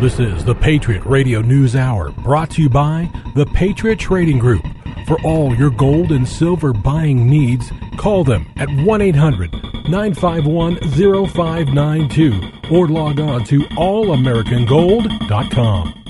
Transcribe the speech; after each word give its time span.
This 0.00 0.18
is 0.20 0.44
the 0.44 0.54
Patriot 0.54 1.02
Radio 1.06 1.40
News 1.40 1.74
Hour, 1.74 2.10
brought 2.10 2.50
to 2.50 2.60
you 2.60 2.68
by 2.68 3.10
the 3.34 3.46
Patriot 3.46 3.98
Trading 3.98 4.38
Group. 4.38 4.62
For 5.06 5.18
all 5.22 5.54
your 5.54 5.70
gold 5.70 6.12
and 6.12 6.28
silver 6.28 6.74
buying 6.74 7.30
needs, 7.30 7.72
call 7.96 8.22
them 8.22 8.44
at 8.58 8.68
1 8.68 9.00
800 9.00 9.50
951 9.88 10.76
0592 10.90 12.40
or 12.70 12.88
log 12.88 13.20
on 13.20 13.42
to 13.44 13.60
allamericangold.com. 13.60 16.04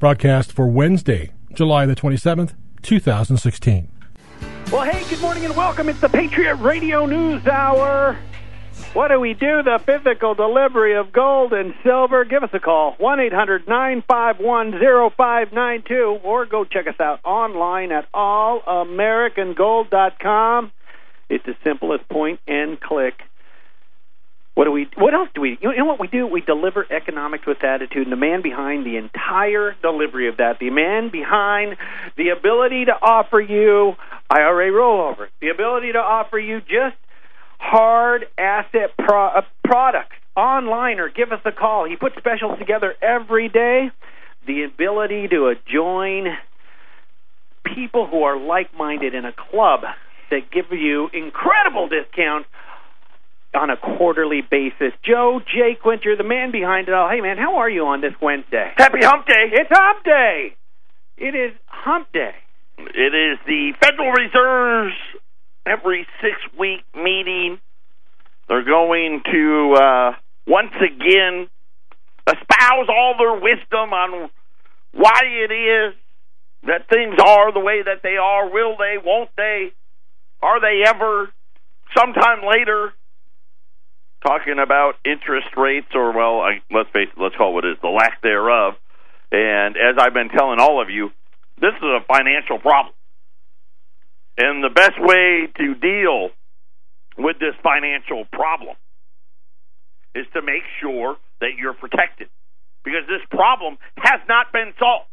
Broadcast 0.00 0.52
for 0.52 0.66
Wednesday, 0.66 1.30
July 1.54 1.86
the 1.86 1.94
27th, 1.94 2.54
2016. 2.82 3.88
Well, 4.72 4.82
hey, 4.82 5.08
good 5.08 5.20
morning 5.20 5.44
and 5.44 5.56
welcome. 5.56 5.88
It's 5.88 6.00
the 6.00 6.08
Patriot 6.08 6.56
Radio 6.56 7.06
News 7.06 7.46
Hour. 7.46 8.18
What 8.92 9.08
do 9.08 9.20
we 9.20 9.34
do? 9.34 9.62
The 9.62 9.78
physical 9.78 10.34
delivery 10.34 10.96
of 10.96 11.12
gold 11.12 11.52
and 11.52 11.74
silver. 11.84 12.24
Give 12.24 12.42
us 12.42 12.50
a 12.52 12.58
call, 12.58 12.96
1 12.98 13.20
800 13.20 13.68
951 13.68 14.72
0592, 15.16 16.18
or 16.24 16.44
go 16.44 16.64
check 16.64 16.88
us 16.88 16.98
out 16.98 17.20
online 17.24 17.92
at 17.92 18.10
allamericangold.com. 18.12 20.72
It's 21.28 21.46
as 21.46 21.54
simple 21.62 21.94
as 21.94 22.00
point 22.10 22.40
and 22.48 22.80
click. 22.80 23.14
What 24.54 24.64
do 24.64 24.72
we? 24.72 24.88
What 24.96 25.14
else 25.14 25.28
do 25.36 25.40
we? 25.40 25.56
You 25.62 25.72
know 25.76 25.84
what 25.84 26.00
we 26.00 26.08
do? 26.08 26.26
We 26.26 26.40
deliver 26.40 26.84
economics 26.92 27.46
with 27.46 27.62
attitude. 27.62 28.02
And 28.02 28.12
the 28.12 28.16
man 28.16 28.42
behind 28.42 28.84
the 28.84 28.96
entire 28.96 29.76
delivery 29.80 30.26
of 30.28 30.38
that, 30.38 30.58
the 30.58 30.70
man 30.70 31.10
behind 31.10 31.76
the 32.16 32.30
ability 32.30 32.86
to 32.86 32.92
offer 33.00 33.40
you 33.40 33.94
IRA 34.28 34.72
rollover, 34.72 35.28
the 35.40 35.50
ability 35.50 35.92
to 35.92 36.00
offer 36.00 36.40
you 36.40 36.60
just 36.60 36.96
hard 37.60 38.26
asset 38.38 38.96
pro- 38.98 39.28
uh, 39.28 39.42
products 39.64 40.16
online 40.36 40.98
or 40.98 41.10
give 41.10 41.30
us 41.30 41.40
a 41.44 41.52
call. 41.52 41.88
He 41.88 41.96
puts 41.96 42.16
specials 42.16 42.58
together 42.58 42.94
every 43.02 43.48
day. 43.48 43.90
The 44.46 44.64
ability 44.64 45.28
to 45.28 45.54
join 45.70 46.36
people 47.62 48.06
who 48.06 48.22
are 48.22 48.40
like 48.40 48.74
minded 48.76 49.14
in 49.14 49.24
a 49.24 49.32
club 49.32 49.80
that 50.30 50.50
give 50.50 50.72
you 50.72 51.08
incredible 51.12 51.88
discounts 51.88 52.48
on 53.54 53.68
a 53.68 53.76
quarterly 53.76 54.42
basis. 54.48 54.92
Joe 55.04 55.40
J. 55.44 55.76
Quinter, 55.80 56.16
the 56.16 56.24
man 56.24 56.52
behind 56.52 56.88
it 56.88 56.94
all. 56.94 57.08
Hey, 57.10 57.20
man, 57.20 57.36
how 57.36 57.56
are 57.56 57.68
you 57.68 57.86
on 57.86 58.00
this 58.00 58.14
Wednesday? 58.22 58.72
Happy 58.76 59.00
Hump 59.02 59.26
Day. 59.26 59.50
It's 59.52 59.70
Hump 59.70 60.04
Day. 60.04 60.56
It 61.18 61.34
is 61.34 61.52
Hump 61.66 62.10
Day. 62.12 62.34
It 62.78 63.14
is 63.14 63.38
the 63.46 63.72
Federal 63.82 64.12
Reserve's 64.12 64.96
every 65.70 66.06
six 66.20 66.36
week 66.58 66.84
meeting. 66.94 67.58
They're 68.48 68.64
going 68.64 69.22
to 69.30 69.74
uh, 69.74 70.12
once 70.46 70.74
again 70.76 71.48
espouse 72.26 72.88
all 72.88 73.14
their 73.18 73.34
wisdom 73.34 73.92
on 73.92 74.30
why 74.92 75.20
it 75.22 75.52
is 75.52 75.94
that 76.64 76.88
things 76.88 77.14
are 77.24 77.52
the 77.52 77.60
way 77.60 77.82
that 77.82 78.02
they 78.02 78.16
are. 78.16 78.50
Will 78.50 78.76
they? 78.76 78.96
Won't 79.02 79.30
they? 79.36 79.72
Are 80.42 80.60
they 80.60 80.82
ever? 80.86 81.30
Sometime 81.96 82.46
later, 82.48 82.92
talking 84.22 84.58
about 84.62 84.94
interest 85.04 85.48
rates, 85.56 85.88
or 85.94 86.12
well, 86.12 86.40
I, 86.40 86.60
let's 86.70 86.90
face 86.90 87.08
let's 87.16 87.34
call 87.36 87.50
it 87.50 87.54
what 87.54 87.64
it 87.64 87.72
is, 87.72 87.78
the 87.82 87.88
lack 87.88 88.22
thereof. 88.22 88.74
And 89.32 89.76
as 89.76 89.96
I've 89.98 90.14
been 90.14 90.28
telling 90.28 90.60
all 90.60 90.82
of 90.82 90.90
you, 90.90 91.10
this 91.60 91.74
is 91.74 91.82
a 91.82 92.00
financial 92.06 92.58
problem. 92.58 92.94
And 94.40 94.64
the 94.64 94.72
best 94.72 94.96
way 94.96 95.52
to 95.52 95.74
deal 95.74 96.30
with 97.18 97.36
this 97.38 97.52
financial 97.62 98.24
problem 98.32 98.74
is 100.14 100.24
to 100.32 100.40
make 100.40 100.64
sure 100.80 101.16
that 101.44 101.60
you're 101.60 101.76
protected. 101.76 102.28
Because 102.82 103.04
this 103.04 103.20
problem 103.28 103.76
has 103.98 104.20
not 104.32 104.48
been 104.50 104.72
solved. 104.78 105.12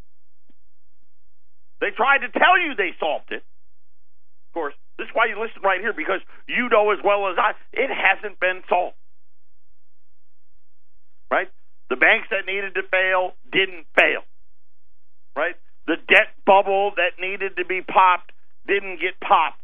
They 1.81 1.91
tried 1.91 2.23
to 2.23 2.31
tell 2.31 2.55
you 2.55 2.71
they 2.79 2.95
solved 3.03 3.35
it. 3.35 3.43
Of 3.43 4.53
course, 4.53 4.73
this 4.97 5.11
is 5.11 5.13
why 5.13 5.25
you 5.27 5.35
listen 5.35 5.61
right 5.61 5.81
here, 5.81 5.91
because 5.91 6.23
you 6.47 6.69
know 6.71 6.91
as 6.95 6.99
well 7.03 7.27
as 7.27 7.35
I, 7.37 7.51
it 7.73 7.91
hasn't 7.91 8.39
been 8.39 8.63
solved. 8.69 8.95
Right? 11.29 11.51
The 11.89 11.99
banks 11.99 12.31
that 12.31 12.47
needed 12.47 12.75
to 12.75 12.83
fail 12.87 13.35
didn't 13.51 13.91
fail. 13.91 14.23
Right? 15.35 15.59
The 15.85 15.97
debt 16.07 16.31
bubble 16.45 16.95
that 16.95 17.19
needed 17.19 17.57
to 17.57 17.65
be 17.65 17.81
popped 17.83 18.31
didn't 18.67 18.99
get 18.99 19.19
popped. 19.19 19.59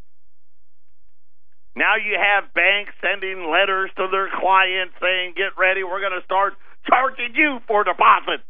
Now 1.76 1.98
you 1.98 2.18
have 2.18 2.54
banks 2.54 2.94
sending 3.02 3.50
letters 3.50 3.90
to 3.98 4.08
their 4.10 4.30
clients 4.30 4.94
saying, 5.02 5.34
get 5.36 5.58
ready, 5.58 5.84
we're 5.84 6.02
going 6.02 6.18
to 6.18 6.26
start 6.26 6.54
charging 6.86 7.34
you 7.34 7.60
for 7.68 7.84
deposits. 7.84 8.46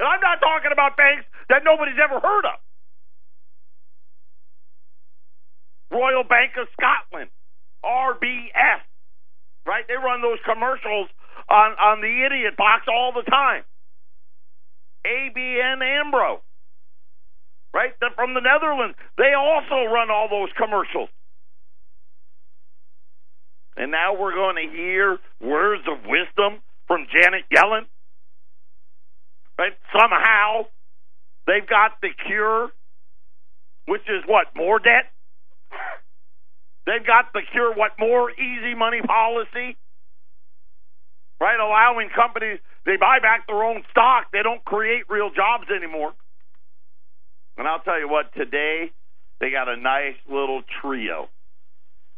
And 0.00 0.08
I'm 0.08 0.20
not 0.20 0.40
talking 0.40 0.72
about 0.72 0.96
banks 0.96 1.28
that 1.50 1.60
nobody's 1.62 2.00
ever 2.00 2.18
heard 2.18 2.46
of. 2.48 2.58
Royal 5.92 6.24
Bank 6.24 6.52
of 6.56 6.68
Scotland, 6.72 7.28
RBS, 7.84 8.80
right? 9.66 9.84
They 9.86 9.98
run 10.00 10.22
those 10.22 10.38
commercials 10.46 11.08
on, 11.50 11.72
on 11.76 12.00
the 12.00 12.24
idiot 12.24 12.56
box 12.56 12.86
all 12.88 13.12
the 13.12 13.28
time. 13.28 13.64
ABN 15.04 15.82
AMRO, 15.82 16.40
right? 17.72 17.92
They're 18.00 18.10
from 18.14 18.34
the 18.34 18.40
Netherlands. 18.40 18.96
They 19.16 19.32
also 19.36 19.90
run 19.92 20.10
all 20.10 20.28
those 20.28 20.50
commercials. 20.56 21.08
And 23.76 23.90
now 23.90 24.14
we're 24.18 24.34
going 24.34 24.56
to 24.56 24.76
hear 24.76 25.18
words 25.40 25.84
of 25.88 26.04
wisdom 26.04 26.60
from 26.86 27.06
Janet 27.12 27.44
Yellen. 27.54 27.86
Right? 29.58 29.72
Somehow 29.92 30.66
they've 31.46 31.66
got 31.68 32.00
the 32.02 32.08
cure, 32.26 32.70
which 33.86 34.02
is 34.08 34.24
what? 34.26 34.48
More 34.56 34.78
debt? 34.78 35.12
They've 36.86 37.06
got 37.06 37.32
the 37.32 37.42
cure, 37.52 37.74
what? 37.74 37.92
More 37.98 38.30
easy 38.30 38.74
money 38.74 39.00
policy? 39.00 39.76
Right? 41.40 41.60
Allowing 41.60 42.08
companies, 42.14 42.58
they 42.84 42.96
buy 42.96 43.18
back 43.20 43.46
their 43.46 43.62
own 43.62 43.82
stock. 43.90 44.32
They 44.32 44.42
don't 44.42 44.64
create 44.64 45.04
real 45.08 45.30
jobs 45.30 45.70
anymore. 45.70 46.12
And 47.60 47.68
I'll 47.68 47.80
tell 47.80 48.00
you 48.00 48.08
what, 48.08 48.32
today 48.32 48.90
they 49.38 49.50
got 49.50 49.68
a 49.68 49.76
nice 49.76 50.16
little 50.26 50.62
trio 50.80 51.28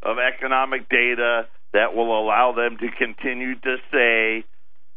of 0.00 0.16
economic 0.18 0.88
data 0.88 1.48
that 1.72 1.96
will 1.96 2.16
allow 2.16 2.52
them 2.52 2.78
to 2.78 2.86
continue 2.96 3.56
to 3.56 3.76
say, 3.90 4.44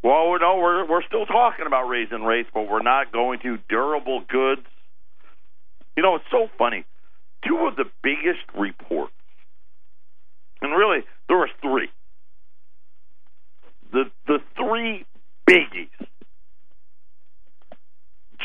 well, 0.04 0.38
no, 0.40 0.58
we're 0.62 0.88
we're 0.88 1.02
still 1.02 1.26
talking 1.26 1.66
about 1.66 1.88
raising 1.88 2.22
rates, 2.22 2.48
but 2.54 2.70
we're 2.70 2.84
not 2.84 3.12
going 3.12 3.40
to 3.40 3.58
durable 3.68 4.22
goods. 4.30 4.62
You 5.98 6.04
know, 6.04 6.18
it's 6.18 6.26
so 6.30 6.48
funny. 6.60 6.86
Two 7.48 7.66
of 7.66 7.76
the 7.76 7.86
biggest 8.04 8.46
reports, 8.56 9.14
and 10.62 10.74
really 10.74 11.00
there 11.28 11.38
were 11.38 11.50
three. 11.60 11.90
The 13.92 14.04
the 14.28 14.38
three 14.56 15.08
biggies: 15.50 15.90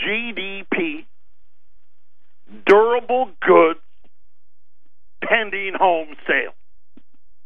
GDP, 0.03 1.05
durable 2.67 3.31
goods, 3.41 3.81
pending 5.23 5.75
home 5.75 6.17
sales. 6.27 6.55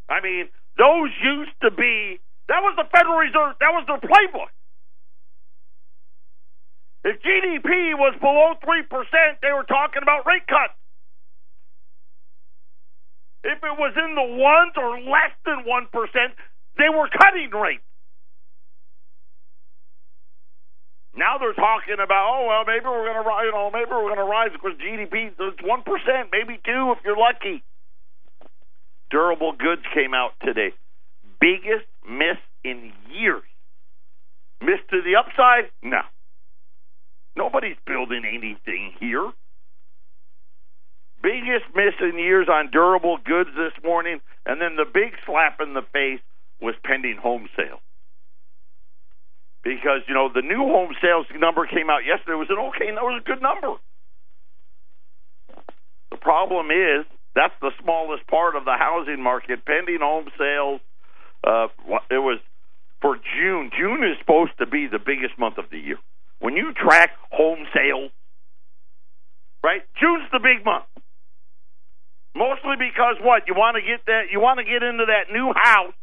I 0.08 0.20
mean, 0.20 0.48
those 0.78 1.10
used 1.22 1.54
to 1.62 1.70
be, 1.70 2.20
that 2.48 2.60
was 2.60 2.74
the 2.76 2.84
Federal 2.90 3.16
Reserve, 3.18 3.56
that 3.60 3.72
was 3.72 3.84
their 3.86 4.00
playbook. 4.00 4.52
If 7.04 7.20
GDP 7.20 7.92
was 7.94 8.16
below 8.20 8.56
3%, 8.64 9.40
they 9.42 9.52
were 9.52 9.64
talking 9.64 10.02
about 10.02 10.26
rate 10.26 10.46
cuts. 10.48 10.72
If 13.44 13.58
it 13.60 13.76
was 13.76 13.92
in 13.92 14.14
the 14.14 14.24
ones 14.40 14.72
or 14.76 14.98
less 15.04 15.36
than 15.44 15.68
1%, 15.68 16.32
they 16.78 16.88
were 16.88 17.08
cutting 17.12 17.50
rates. 17.50 17.84
Now 21.16 21.38
they're 21.38 21.54
talking 21.54 22.02
about, 22.02 22.26
oh 22.26 22.46
well, 22.48 22.64
maybe 22.66 22.84
we're 22.86 23.06
going 23.06 23.22
to, 23.22 23.30
you 23.46 23.52
know, 23.52 23.70
maybe 23.70 23.90
we're 23.90 24.10
going 24.10 24.18
to 24.18 24.24
rise 24.24 24.50
because 24.52 24.76
GDP 24.78 25.30
is 25.30 25.54
one 25.62 25.82
percent, 25.82 26.30
maybe 26.32 26.58
two 26.64 26.94
if 26.96 26.98
you're 27.04 27.16
lucky. 27.16 27.62
Durable 29.10 29.52
goods 29.52 29.82
came 29.94 30.12
out 30.12 30.32
today, 30.42 30.74
biggest 31.40 31.86
miss 32.08 32.38
in 32.64 32.92
years. 33.12 33.44
Miss 34.60 34.80
to 34.90 35.02
the 35.02 35.14
upside? 35.16 35.70
No. 35.82 36.00
Nobody's 37.36 37.76
building 37.86 38.24
anything 38.26 38.94
here. 38.98 39.30
Biggest 41.22 41.64
miss 41.74 41.94
in 42.00 42.18
years 42.18 42.48
on 42.48 42.70
durable 42.70 43.18
goods 43.24 43.50
this 43.56 43.72
morning, 43.84 44.20
and 44.46 44.60
then 44.60 44.76
the 44.76 44.84
big 44.84 45.14
slap 45.26 45.60
in 45.60 45.74
the 45.74 45.82
face 45.92 46.20
was 46.60 46.74
pending 46.84 47.16
home 47.16 47.48
sales 47.56 47.80
because 49.64 50.04
you 50.06 50.14
know 50.14 50.28
the 50.28 50.44
new 50.44 50.60
home 50.68 50.94
sales 51.00 51.26
number 51.34 51.66
came 51.66 51.88
out 51.88 52.04
yesterday. 52.04 52.36
It 52.36 52.44
was 52.44 52.52
an 52.52 52.60
okay, 52.70 52.92
that 52.92 53.02
was 53.02 53.20
a 53.20 53.24
good 53.24 53.40
number. 53.40 53.80
The 56.12 56.20
problem 56.20 56.70
is 56.70 57.08
that's 57.34 57.56
the 57.60 57.72
smallest 57.82 58.28
part 58.28 58.54
of 58.54 58.64
the 58.64 58.76
housing 58.78 59.20
market. 59.20 59.64
Pending 59.64 60.04
home 60.04 60.28
sales, 60.38 60.80
uh, 61.42 61.66
it 62.12 62.20
was 62.20 62.38
for 63.00 63.16
June. 63.16 63.72
June 63.76 64.04
is 64.04 64.20
supposed 64.20 64.52
to 64.60 64.66
be 64.66 64.86
the 64.86 65.00
biggest 65.00 65.38
month 65.38 65.58
of 65.58 65.64
the 65.72 65.78
year. 65.78 65.98
When 66.38 66.54
you 66.54 66.72
track 66.76 67.10
home 67.32 67.66
sales, 67.74 68.12
right? 69.64 69.80
June's 69.98 70.28
the 70.30 70.38
big 70.38 70.64
month. 70.64 70.84
Mostly 72.36 72.76
because 72.76 73.16
what? 73.22 73.48
You 73.48 73.54
want 73.54 73.80
to 73.80 73.82
get 73.82 74.04
that 74.06 74.28
you 74.30 74.40
want 74.40 74.58
to 74.60 74.64
get 74.64 74.82
into 74.84 75.06
that 75.08 75.32
new 75.32 75.52
house 75.56 75.96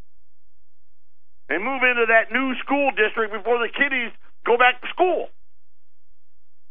and 1.51 1.63
move 1.63 1.83
into 1.83 2.07
that 2.07 2.31
new 2.31 2.55
school 2.63 2.91
district 2.95 3.35
before 3.35 3.59
the 3.59 3.67
kiddies 3.67 4.15
go 4.47 4.55
back 4.55 4.79
to 4.79 4.87
school. 4.87 5.27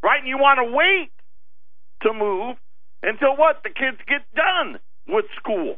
Right? 0.03 0.25
And 0.25 0.29
you 0.29 0.39
want 0.39 0.57
to 0.57 0.73
wait 0.73 1.13
to 2.09 2.17
move 2.17 2.57
until 3.03 3.37
what? 3.37 3.61
The 3.63 3.69
kids 3.69 4.01
get 4.09 4.25
done 4.33 4.81
with 5.07 5.27
school. 5.37 5.77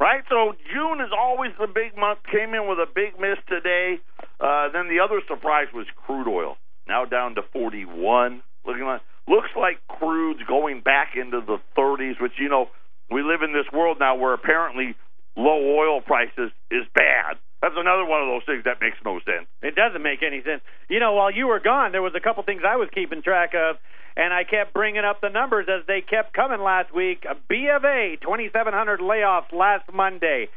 Right? 0.00 0.24
So 0.32 0.56
June 0.72 1.04
is 1.04 1.12
always 1.12 1.52
the 1.60 1.68
big 1.68 1.92
month. 1.92 2.20
Came 2.32 2.56
in 2.56 2.64
with 2.64 2.80
a 2.80 2.88
big 2.88 3.20
miss 3.20 3.36
today. 3.52 4.00
Uh, 4.40 4.72
then 4.72 4.88
the 4.88 5.04
other 5.04 5.20
surprise 5.28 5.68
was 5.74 5.84
crude 6.06 6.26
oil. 6.26 6.56
Now 6.88 7.04
down 7.04 7.34
to 7.36 7.42
41. 7.52 8.42
Looking 8.64 8.84
like 8.84 9.02
looks 9.28 9.52
like 9.56 9.76
crude's 9.88 10.40
going 10.48 10.80
back 10.80 11.16
into 11.20 11.40
the 11.44 11.60
30s, 11.76 12.20
which 12.20 12.32
you 12.38 12.48
know 12.48 12.68
we 13.10 13.22
live 13.22 13.42
in 13.42 13.52
this 13.52 13.68
world 13.72 13.98
now 14.00 14.16
where 14.16 14.32
apparently 14.32 14.96
low 15.36 15.60
oil 15.78 16.00
prices 16.00 16.50
is 16.70 16.84
bad. 16.94 17.36
That's 17.62 17.74
another 17.76 18.04
one 18.04 18.20
of 18.20 18.28
those 18.28 18.44
things 18.44 18.64
that 18.64 18.80
makes 18.80 18.98
no 19.04 19.20
sense. 19.24 19.48
It 19.62 19.74
doesn't 19.74 20.02
make 20.02 20.22
any 20.22 20.42
sense. 20.42 20.60
You 20.88 21.00
know, 21.00 21.14
while 21.14 21.30
you 21.30 21.46
were 21.46 21.60
gone, 21.60 21.92
there 21.92 22.02
was 22.02 22.12
a 22.14 22.20
couple 22.20 22.42
things 22.42 22.62
I 22.66 22.76
was 22.76 22.88
keeping 22.92 23.22
track 23.22 23.54
of, 23.54 23.76
and 24.16 24.34
I 24.34 24.44
kept 24.44 24.74
bringing 24.74 25.04
up 25.04 25.20
the 25.20 25.30
numbers 25.30 25.66
as 25.68 25.86
they 25.86 26.02
kept 26.02 26.34
coming 26.34 26.60
last 26.60 26.94
week. 26.94 27.24
B 27.48 27.68
of 27.74 27.84
A, 27.84 28.18
2,700 28.20 29.00
layoffs 29.00 29.50
last 29.50 29.90
Monday. 29.92 30.48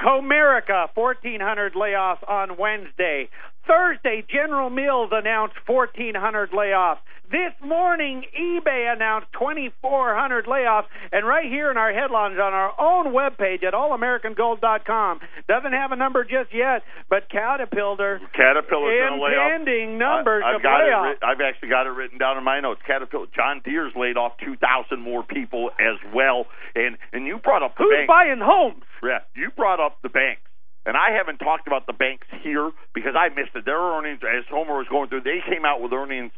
Comerica, 0.00 0.88
1,400 0.94 1.74
layoffs 1.74 2.28
on 2.28 2.56
Wednesday. 2.58 3.28
Thursday, 3.66 4.24
General 4.28 4.70
Mills 4.70 5.10
announced 5.12 5.56
1,400 5.66 6.50
layoffs. 6.50 6.98
This 7.30 7.54
morning, 7.64 8.24
eBay 8.38 8.92
announced 8.92 9.28
2,400 9.40 10.44
layoffs. 10.44 10.84
And 11.12 11.26
right 11.26 11.46
here 11.48 11.70
in 11.70 11.78
our 11.78 11.90
headlines 11.92 12.36
on 12.38 12.52
our 12.52 12.72
own 12.78 13.14
webpage 13.14 13.64
at 13.64 13.72
allamericangold.com, 13.72 15.20
doesn't 15.48 15.72
have 15.72 15.92
a 15.92 15.96
number 15.96 16.24
just 16.24 16.52
yet, 16.52 16.82
but 17.08 17.30
Caterpillar, 17.30 18.20
Caterpillar's 18.36 19.00
going 19.00 19.18
to 19.18 19.24
lay 19.24 19.32
off. 19.32 19.52
impending 19.52 19.96
numbers 19.96 20.42
I, 20.44 20.50
I've 20.50 20.56
of 20.56 20.62
got 20.62 20.80
it. 20.84 20.92
layoffs. 20.92 21.24
I've 21.24 21.40
actually 21.40 21.70
got 21.70 21.86
it 21.86 21.90
written 21.96 22.18
down 22.18 22.36
in 22.36 22.44
my 22.44 22.60
notes. 22.60 22.82
Caterpillar, 22.86 23.26
John 23.34 23.62
Deere's 23.64 23.94
laid 23.96 24.18
off 24.18 24.32
two 24.44 24.56
thousand 24.56 25.00
more 25.00 25.22
people 25.22 25.70
as 25.80 25.96
well. 26.14 26.44
And 26.74 26.98
and 27.14 27.26
you 27.26 27.38
brought 27.38 27.62
up 27.62 27.76
the 27.78 27.84
Who's 27.84 27.96
bank. 27.96 28.08
buying 28.08 28.40
homes? 28.42 28.82
Yeah, 29.02 29.20
you 29.34 29.50
brought 29.56 29.80
up 29.80 30.02
the 30.02 30.08
banks. 30.10 30.42
And 30.84 30.96
I 30.96 31.16
haven't 31.16 31.38
talked 31.38 31.66
about 31.66 31.86
the 31.86 31.92
banks 31.92 32.26
here 32.42 32.70
because 32.94 33.14
I 33.16 33.28
missed 33.28 33.54
it. 33.54 33.64
Their 33.64 33.78
earnings, 33.78 34.20
as 34.22 34.44
Homer 34.50 34.78
was 34.78 34.86
going 34.90 35.08
through, 35.08 35.22
they 35.22 35.38
came 35.48 35.64
out 35.64 35.80
with 35.80 35.92
earnings 35.92 36.32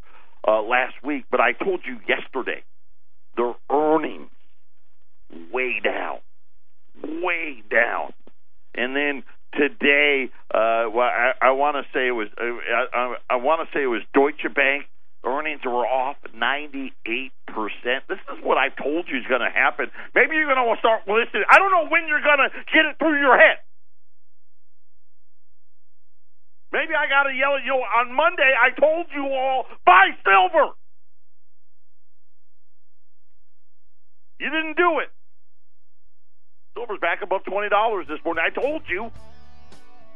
uh, 0.46 0.60
last 0.62 0.94
week. 1.02 1.24
But 1.30 1.40
I 1.40 1.52
told 1.52 1.80
you 1.86 1.98
yesterday, 2.06 2.62
their 3.36 3.54
earnings 3.70 4.30
way 5.52 5.80
down, 5.82 6.18
way 7.02 7.62
down. 7.70 8.12
And 8.74 8.94
then 8.94 9.22
today, 9.54 10.30
uh, 10.52 10.90
well, 10.92 11.08
I, 11.08 11.32
I 11.40 11.50
want 11.52 11.76
to 11.80 11.84
say 11.94 12.08
it 12.08 12.16
was, 12.16 12.28
uh, 12.36 12.44
I, 12.44 13.16
I, 13.30 13.36
want 13.36 13.66
to 13.66 13.72
say 13.72 13.82
it 13.82 13.88
was 13.88 14.02
Deutsche 14.12 14.52
Bank. 14.54 14.84
Earnings 15.24 15.64
were 15.64 15.88
off 15.88 16.16
98%. 16.36 16.92
This 17.48 18.20
is 18.28 18.44
what 18.44 18.58
I 18.58 18.68
told 18.68 19.08
you 19.08 19.16
is 19.16 19.24
going 19.24 19.40
to 19.40 19.48
happen. 19.48 19.88
Maybe 20.14 20.36
you're 20.36 20.52
going 20.52 20.60
to 20.60 20.76
start 20.80 21.08
listening. 21.08 21.48
I 21.48 21.56
don't 21.56 21.72
know 21.72 21.88
when 21.88 22.04
you're 22.08 22.20
going 22.20 22.44
to 22.44 22.50
get 22.68 22.84
it 22.84 22.98
through 23.00 23.16
your 23.16 23.38
head. 23.38 23.63
Maybe 26.74 26.92
I 26.92 27.06
got 27.06 27.22
to 27.30 27.32
yell 27.32 27.54
at 27.54 27.64
you. 27.64 27.72
On 27.72 28.12
Monday, 28.12 28.50
I 28.60 28.70
told 28.78 29.06
you 29.14 29.28
all, 29.28 29.66
buy 29.86 30.08
silver. 30.24 30.72
You 34.40 34.50
didn't 34.50 34.76
do 34.76 34.98
it. 34.98 35.08
Silver's 36.76 36.98
back 36.98 37.22
above 37.22 37.44
$20 37.44 38.08
this 38.08 38.18
morning. 38.24 38.44
I 38.44 38.50
told 38.50 38.82
you. 38.88 39.08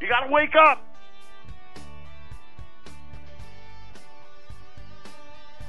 You 0.01 0.09
got 0.09 0.27
to 0.27 0.33
wake 0.33 0.57
up. 0.61 0.85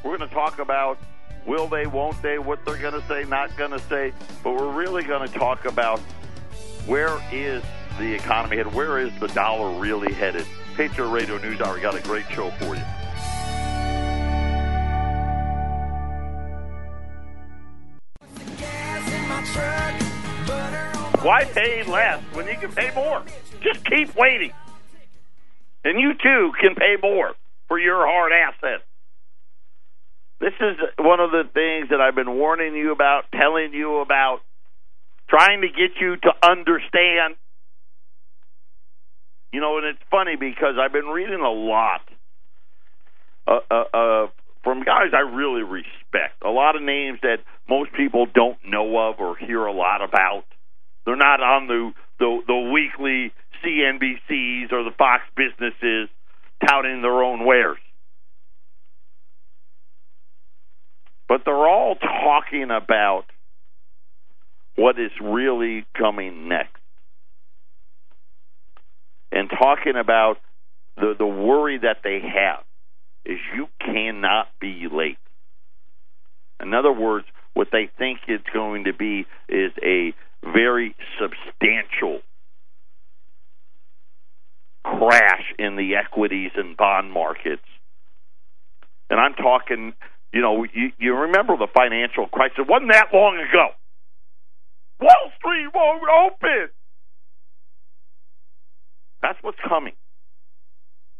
We're 0.03 0.17
going 0.17 0.27
to 0.27 0.33
talk 0.33 0.57
about 0.57 0.97
will 1.45 1.67
they, 1.67 1.85
won't 1.85 2.19
they, 2.23 2.39
what 2.39 2.65
they're 2.65 2.77
going 2.77 2.99
to 2.99 3.07
say, 3.07 3.25
not 3.25 3.55
going 3.57 3.71
to 3.71 3.79
say, 3.79 4.11
but 4.43 4.55
we're 4.55 4.71
really 4.71 5.03
going 5.03 5.27
to 5.27 5.33
talk 5.35 5.65
about 5.65 5.99
where 6.87 7.15
is 7.31 7.61
the 7.99 8.11
economy 8.11 8.57
headed? 8.57 8.73
Where 8.73 8.97
is 8.97 9.11
the 9.19 9.27
dollar 9.27 9.79
really 9.79 10.11
headed? 10.13 10.47
Patriot 10.79 11.09
Radio 11.09 11.37
News 11.39 11.59
Hour 11.59 11.77
got 11.81 11.93
a 11.93 12.01
great 12.03 12.25
show 12.29 12.49
for 12.51 12.73
you. 12.73 12.81
Why 21.21 21.43
pay 21.43 21.83
less 21.83 22.23
when 22.31 22.47
you 22.47 22.55
can 22.55 22.71
pay 22.71 22.95
more? 22.95 23.21
Just 23.59 23.83
keep 23.83 24.15
waiting. 24.15 24.53
And 25.83 25.99
you 25.99 26.13
too 26.13 26.53
can 26.61 26.75
pay 26.75 26.95
more 27.03 27.33
for 27.67 27.77
your 27.77 28.07
hard 28.07 28.31
assets. 28.31 28.85
This 30.39 30.53
is 30.61 30.77
one 30.97 31.19
of 31.19 31.31
the 31.31 31.43
things 31.53 31.89
that 31.89 31.99
I've 31.99 32.15
been 32.15 32.35
warning 32.35 32.73
you 32.73 32.93
about, 32.93 33.25
telling 33.33 33.73
you 33.73 33.99
about, 33.99 34.39
trying 35.27 35.59
to 35.59 35.67
get 35.67 35.99
you 35.99 36.15
to 36.15 36.31
understand. 36.41 37.35
You 39.51 39.61
know, 39.61 39.77
and 39.77 39.85
it's 39.85 39.99
funny 40.11 40.35
because 40.35 40.75
I've 40.79 40.93
been 40.93 41.07
reading 41.07 41.41
a 41.41 41.49
lot 41.49 42.01
uh, 43.47 43.59
uh, 43.71 43.83
uh, 43.93 44.27
from 44.63 44.83
guys 44.83 45.11
I 45.13 45.21
really 45.21 45.63
respect. 45.63 46.43
A 46.45 46.49
lot 46.49 46.75
of 46.75 46.83
names 46.83 47.19
that 47.23 47.37
most 47.67 47.91
people 47.93 48.27
don't 48.33 48.57
know 48.65 49.09
of 49.09 49.19
or 49.19 49.35
hear 49.37 49.65
a 49.65 49.73
lot 49.73 50.03
about. 50.03 50.43
They're 51.05 51.15
not 51.15 51.41
on 51.41 51.67
the 51.67 51.91
the, 52.19 52.41
the 52.45 52.71
weekly 52.73 53.33
CNBCs 53.63 54.71
or 54.71 54.83
the 54.83 54.91
Fox 54.97 55.23
businesses 55.35 56.09
touting 56.67 57.01
their 57.01 57.23
own 57.23 57.45
wares. 57.45 57.77
But 61.27 61.41
they're 61.45 61.55
all 61.55 61.95
talking 61.95 62.69
about 62.71 63.23
what 64.75 64.99
is 64.99 65.11
really 65.21 65.85
coming 65.97 66.47
next. 66.49 66.78
And 69.31 69.49
talking 69.49 69.95
about 69.95 70.37
the, 70.95 71.13
the 71.17 71.25
worry 71.25 71.77
that 71.79 71.97
they 72.03 72.19
have 72.21 72.63
is 73.25 73.37
you 73.55 73.67
cannot 73.79 74.47
be 74.59 74.87
late. 74.91 75.17
In 76.61 76.73
other 76.73 76.91
words, 76.91 77.25
what 77.53 77.69
they 77.71 77.89
think 77.97 78.19
it's 78.27 78.47
going 78.53 78.85
to 78.85 78.93
be 78.93 79.25
is 79.47 79.71
a 79.83 80.13
very 80.43 80.95
substantial 81.19 82.21
crash 84.83 85.53
in 85.57 85.75
the 85.75 85.95
equities 85.95 86.51
and 86.55 86.75
bond 86.75 87.11
markets. 87.11 87.63
And 89.09 89.19
I'm 89.19 89.33
talking, 89.33 89.93
you 90.33 90.41
know, 90.41 90.65
you, 90.73 90.91
you 90.97 91.15
remember 91.15 91.57
the 91.57 91.67
financial 91.73 92.27
crisis. 92.27 92.59
It 92.59 92.67
wasn't 92.67 92.91
that 92.91 93.07
long 93.13 93.37
ago. 93.37 93.69
Wall 95.01 95.31
Street 95.37 95.67
won't 95.73 96.03
open. 96.33 96.69
That's 99.21 99.37
what's 99.41 99.59
coming. 99.67 99.93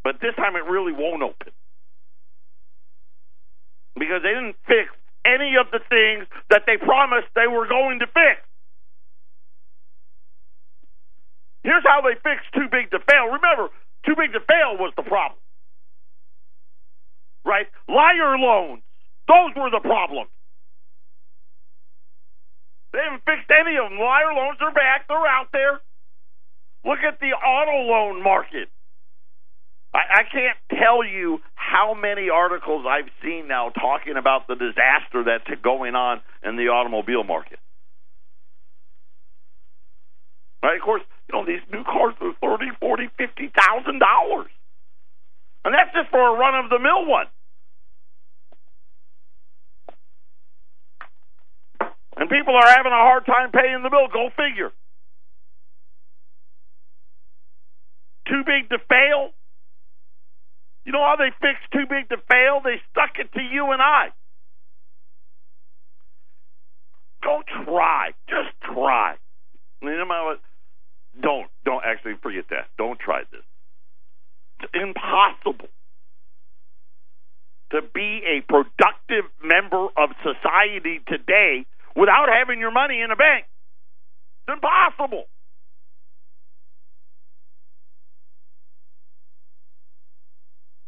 But 0.03 0.22
this 0.22 0.36
time 0.36 0.56
it 0.56 0.65
really 0.70 0.94
won't 0.94 1.24
open. 1.24 1.51
Because 3.96 4.24
they 4.24 4.29
didn't 4.29 4.56
fix 4.65 4.89
any 5.25 5.56
of 5.60 5.68
the 5.72 5.79
things 5.89 6.25
that 6.50 6.63
they 6.65 6.77
promised 6.77 7.27
they 7.36 7.48
were 7.48 7.68
going 7.68 8.00
to 8.00 8.08
fix. 8.08 8.39
Here's 11.63 11.84
how 11.84 12.01
they 12.01 12.15
fixed 12.15 12.48
Too 12.56 12.72
Big 12.72 12.89
to 12.91 13.00
Fail. 13.03 13.36
Remember, 13.36 13.68
Too 14.06 14.15
Big 14.15 14.32
to 14.32 14.39
Fail 14.39 14.79
was 14.79 14.94
the 14.96 15.03
problem. 15.03 15.39
Right? 17.44 17.68
Liar 17.88 18.38
loans. 18.39 18.82
Those 19.27 19.51
were 19.56 19.70
the 19.70 19.84
problem. 19.84 20.27
They 22.94 23.00
haven't 23.03 23.24
fixed 23.25 23.51
any 23.51 23.77
of 23.77 23.91
them. 23.91 24.00
Liar 24.00 24.34
loans 24.34 24.58
are 24.62 24.74
back. 24.74 25.08
They're 25.08 25.27
out 25.27 25.51
there. 25.51 25.82
Look 26.86 27.00
at 27.00 27.20
the 27.20 27.32
auto 27.36 27.92
loan 27.92 28.24
market. 28.24 28.70
I, 29.94 30.22
I 30.22 30.24
can't 30.24 30.58
tell 30.70 31.04
you 31.04 31.40
how 31.56 31.94
many 31.94 32.30
articles 32.30 32.86
I've 32.88 33.10
seen 33.24 33.48
now 33.48 33.70
talking 33.70 34.18
about 34.18 34.48
the 34.48 34.56
disaster 34.56 35.24
that's 35.26 35.50
going 35.62 35.96
on 35.96 36.22
in 36.44 36.56
the 36.56 36.70
automobile 36.70 37.24
market. 37.24 37.60
Right? 40.64 40.76
Of 40.76 40.84
course, 40.84 41.04
you 41.28 41.38
know 41.38 41.46
these 41.46 41.64
new 41.72 41.84
cars 41.84 42.16
are 42.22 42.34
thirty, 42.42 42.72
forty, 42.80 43.08
fifty 43.18 43.52
thousand 43.56 44.00
dollars, 44.00 44.52
and 45.64 45.74
that's 45.74 45.94
just 45.94 46.10
for 46.10 46.20
a 46.20 46.38
run 46.38 46.64
of 46.64 46.70
the 46.70 46.80
mill 46.80 47.06
one. 47.06 47.28
And 52.18 52.30
people 52.30 52.54
are 52.56 52.68
having 52.68 52.92
a 52.92 53.04
hard 53.08 53.26
time 53.26 53.52
paying 53.52 53.82
the 53.84 53.90
bill. 53.90 54.08
Go 54.12 54.30
figure. 54.36 54.72
Too 58.30 58.44
big 58.46 58.70
to 58.70 58.78
fail? 58.88 59.34
You 60.86 60.94
know 60.94 61.04
how 61.04 61.16
they 61.18 61.32
fixed 61.42 61.70
too 61.74 61.86
big 61.90 62.10
to 62.10 62.18
fail? 62.30 62.62
They 62.64 62.78
stuck 62.92 63.20
it 63.20 63.32
to 63.34 63.42
you 63.42 63.72
and 63.72 63.82
I. 63.82 64.10
Go 67.24 67.44
try. 67.66 68.12
Just 68.30 68.56
try. 68.62 69.16
What? 69.82 70.40
Don't. 71.22 71.48
Don't 71.66 71.84
actually 71.86 72.16
forget 72.22 72.46
that. 72.50 72.68
Don't 72.78 73.00
try 73.00 73.24
this. 73.32 73.44
It's 74.62 74.72
impossible 74.74 75.70
to 77.72 77.82
be 77.94 78.22
a 78.26 78.42
productive 78.42 79.26
member 79.44 79.88
of 79.96 80.10
society 80.24 81.02
today 81.08 81.66
without 81.96 82.28
having 82.30 82.60
your 82.60 82.72
money 82.72 83.02
in 83.02 83.12
a 83.12 83.16
bank. 83.16 83.46
It's 84.48 84.56
impossible. 84.56 85.26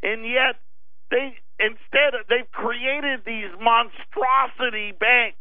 And 0.04 0.26
yet, 0.26 0.56
they 1.10 1.36
instead 1.60 2.14
they've 2.30 2.50
created 2.52 3.22
these 3.26 3.52
monstrosity 3.60 4.94
banks, 5.00 5.38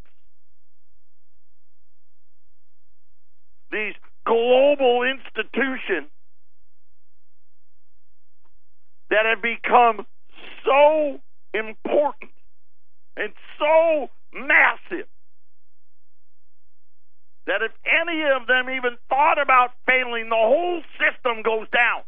these 3.71 3.95
global 4.25 5.03
institutions 5.03 6.11
that 9.09 9.25
have 9.25 9.41
become 9.41 10.05
so 10.65 11.19
important 11.53 12.31
and 13.17 13.33
so 13.57 14.09
massive 14.33 15.07
that 17.47 17.61
if 17.61 17.71
any 17.83 18.23
of 18.23 18.47
them 18.47 18.69
even 18.69 18.97
thought 19.09 19.41
about 19.41 19.71
failing, 19.85 20.29
the 20.29 20.35
whole 20.35 20.81
system 20.99 21.41
goes 21.43 21.67
down. 21.73 22.03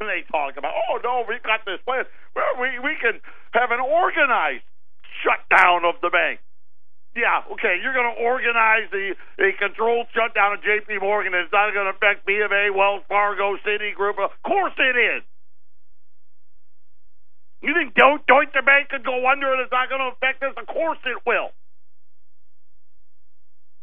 They 0.00 0.24
talk 0.32 0.56
about, 0.56 0.72
oh 0.72 0.96
no, 1.04 1.28
we 1.28 1.36
got 1.44 1.60
this 1.68 1.76
plan. 1.84 2.08
Well, 2.32 2.56
we 2.56 2.80
we 2.80 2.96
can 2.96 3.20
have 3.52 3.68
an 3.68 3.84
organized 3.84 4.64
shutdown 5.20 5.84
of 5.84 6.00
the 6.00 6.08
bank. 6.08 6.40
Yeah, 7.12 7.44
okay, 7.52 7.76
you're 7.84 7.92
going 7.92 8.08
to 8.08 8.18
organize 8.22 8.88
the 8.88 9.12
a 9.44 9.52
controlled 9.60 10.08
shutdown 10.16 10.56
of 10.56 10.64
J.P. 10.64 11.04
Morgan. 11.04 11.36
It's 11.36 11.52
not 11.52 11.74
going 11.76 11.84
to 11.84 11.92
affect 11.92 12.24
B 12.24 12.40
of 12.40 12.48
A, 12.48 12.72
Wells 12.72 13.04
Fargo, 13.12 13.60
Citigroup. 13.60 14.16
Of 14.16 14.32
course 14.40 14.72
it 14.80 14.96
is. 14.96 15.22
You 17.60 17.76
think 17.76 17.92
Deutsche 17.92 18.56
Bank 18.64 18.88
could 18.88 19.04
go 19.04 19.28
under 19.28 19.52
and 19.52 19.60
it's 19.60 19.74
not 19.74 19.92
going 19.92 20.00
to 20.00 20.16
affect 20.16 20.40
us? 20.40 20.56
Of 20.56 20.64
course 20.64 21.02
it 21.04 21.20
will. 21.28 21.52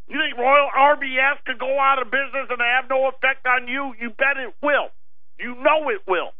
You 0.10 0.18
think 0.18 0.34
Royal 0.40 0.72
RBS 0.74 1.46
could 1.46 1.60
go 1.60 1.78
out 1.78 2.02
of 2.02 2.10
business 2.10 2.50
and 2.50 2.58
have 2.58 2.90
no 2.90 3.06
effect 3.12 3.46
on 3.46 3.68
you? 3.68 3.94
You 4.02 4.10
bet 4.18 4.42
it 4.42 4.56
will. 4.64 4.90
You 5.39 5.56
know 5.56 5.89
it 5.89 6.01
will. 6.08 6.32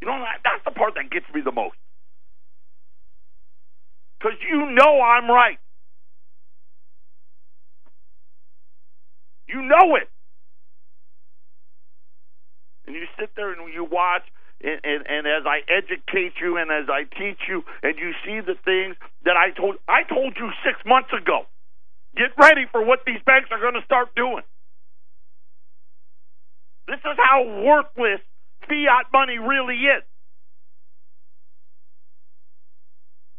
You 0.00 0.08
know, 0.08 0.22
that's 0.44 0.64
the 0.64 0.70
part 0.70 0.94
that 0.96 1.10
gets 1.10 1.26
me 1.34 1.40
the 1.42 1.52
most. 1.52 1.76
Because 4.18 4.38
you 4.50 4.70
know 4.70 5.00
I'm 5.00 5.30
right. 5.30 5.58
You 9.48 9.62
know 9.62 9.96
it. 9.96 10.08
And 12.86 12.94
you 12.94 13.04
sit 13.18 13.30
there 13.36 13.52
and 13.52 13.72
you 13.72 13.84
watch 13.84 14.22
and, 14.62 14.80
and, 14.82 15.06
and 15.06 15.26
as 15.26 15.44
I 15.46 15.60
educate 15.68 16.40
you 16.40 16.56
and 16.56 16.70
as 16.70 16.88
I 16.88 17.04
teach 17.04 17.40
you, 17.48 17.64
and 17.82 17.98
you 17.98 18.12
see 18.24 18.40
the 18.40 18.56
things 18.64 18.96
that 19.24 19.36
I 19.36 19.50
told 19.50 19.76
I 19.88 20.02
told 20.08 20.36
you 20.36 20.50
six 20.64 20.80
months 20.86 21.10
ago. 21.12 21.44
Get 22.16 22.32
ready 22.38 22.64
for 22.70 22.84
what 22.84 23.00
these 23.06 23.20
banks 23.26 23.48
are 23.50 23.60
going 23.60 23.74
to 23.74 23.84
start 23.84 24.14
doing. 24.14 24.42
This 26.86 27.00
is 27.00 27.16
how 27.16 27.44
worthless 27.64 28.20
fiat 28.68 29.06
money 29.12 29.38
really 29.38 29.76
is. 29.76 30.04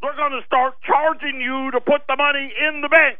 They're 0.02 0.16
going 0.16 0.40
to 0.40 0.46
start 0.46 0.75
charging 0.86 1.42
you 1.42 1.72
to 1.72 1.82
put 1.82 2.02
the 2.08 2.16
money 2.16 2.52
in 2.54 2.82
the 2.82 2.90
bank. 2.90 3.18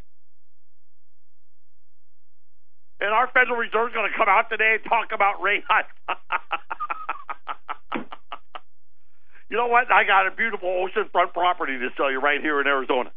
And 3.00 3.10
our 3.10 3.28
Federal 3.28 3.56
Reserve 3.56 3.90
is 3.90 3.94
going 3.94 4.10
to 4.10 4.16
come 4.16 4.28
out 4.28 4.48
today 4.48 4.78
and 4.80 4.84
talk 4.88 5.12
about 5.12 5.42
rate 5.42 5.64
hikes. 5.68 5.92
You 9.48 9.56
know 9.56 9.68
what? 9.68 9.90
I 9.92 10.04
got 10.04 10.26
a 10.26 10.34
beautiful 10.34 10.68
oceanfront 10.68 11.32
property 11.32 11.78
to 11.78 11.88
sell 11.96 12.10
you 12.10 12.20
right 12.20 12.40
here 12.40 12.60
in 12.60 12.66
Arizona. 12.66 13.12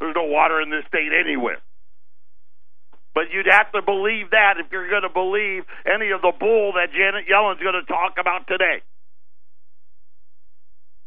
There's 0.00 0.14
no 0.16 0.24
water 0.24 0.60
in 0.60 0.70
this 0.70 0.84
state 0.88 1.12
anywhere. 1.14 1.58
But 3.14 3.30
you'd 3.30 3.46
have 3.46 3.70
to 3.72 3.80
believe 3.80 4.30
that 4.34 4.58
if 4.58 4.66
you're 4.72 4.90
going 4.90 5.06
to 5.06 5.14
believe 5.14 5.62
any 5.86 6.10
of 6.10 6.20
the 6.20 6.32
bull 6.34 6.74
that 6.74 6.90
Janet 6.90 7.30
Yellen's 7.30 7.62
going 7.62 7.78
to 7.78 7.86
talk 7.86 8.18
about 8.18 8.46
today. 8.50 8.82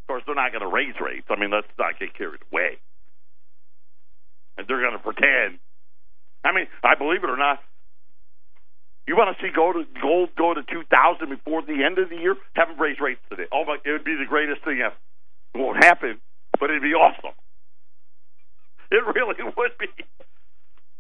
Of 0.02 0.08
course, 0.08 0.24
they're 0.26 0.40
not 0.40 0.56
going 0.56 0.64
to 0.64 0.72
raise 0.72 0.96
rates. 1.04 1.28
I 1.30 1.36
mean, 1.36 1.52
let's 1.52 1.68
not 1.78 2.00
get 2.00 2.16
carried 2.16 2.40
away. 2.50 2.80
And 4.58 4.66
they're 4.68 4.80
going 4.80 4.96
to 4.96 5.04
pretend. 5.04 5.60
I 6.48 6.56
mean, 6.56 6.68
I 6.82 6.96
believe 6.96 7.28
it 7.28 7.30
or 7.30 7.36
not, 7.36 7.60
you 9.06 9.16
want 9.16 9.36
to 9.36 9.44
see 9.44 9.52
gold, 9.52 9.76
gold 10.02 10.30
go 10.38 10.54
to 10.54 10.64
2,000 10.64 10.88
before 11.28 11.62
the 11.62 11.84
end 11.84 12.00
of 12.00 12.10
the 12.10 12.16
year? 12.16 12.36
Have 12.56 12.70
them 12.70 12.80
raise 12.80 13.00
rates 13.00 13.20
today. 13.30 13.48
Oh, 13.52 13.64
my, 13.68 13.78
it 13.84 13.92
would 13.92 14.04
be 14.04 14.16
the 14.16 14.28
greatest 14.28 14.64
thing 14.64 14.80
ever. 14.80 14.96
It 15.56 15.60
won't 15.60 15.84
happen, 15.84 16.20
but 16.60 16.70
it'd 16.70 16.82
be 16.82 16.96
awesome. 16.96 17.36
It 18.92 19.04
really 19.04 19.36
would 19.58 19.72
be. 19.80 19.88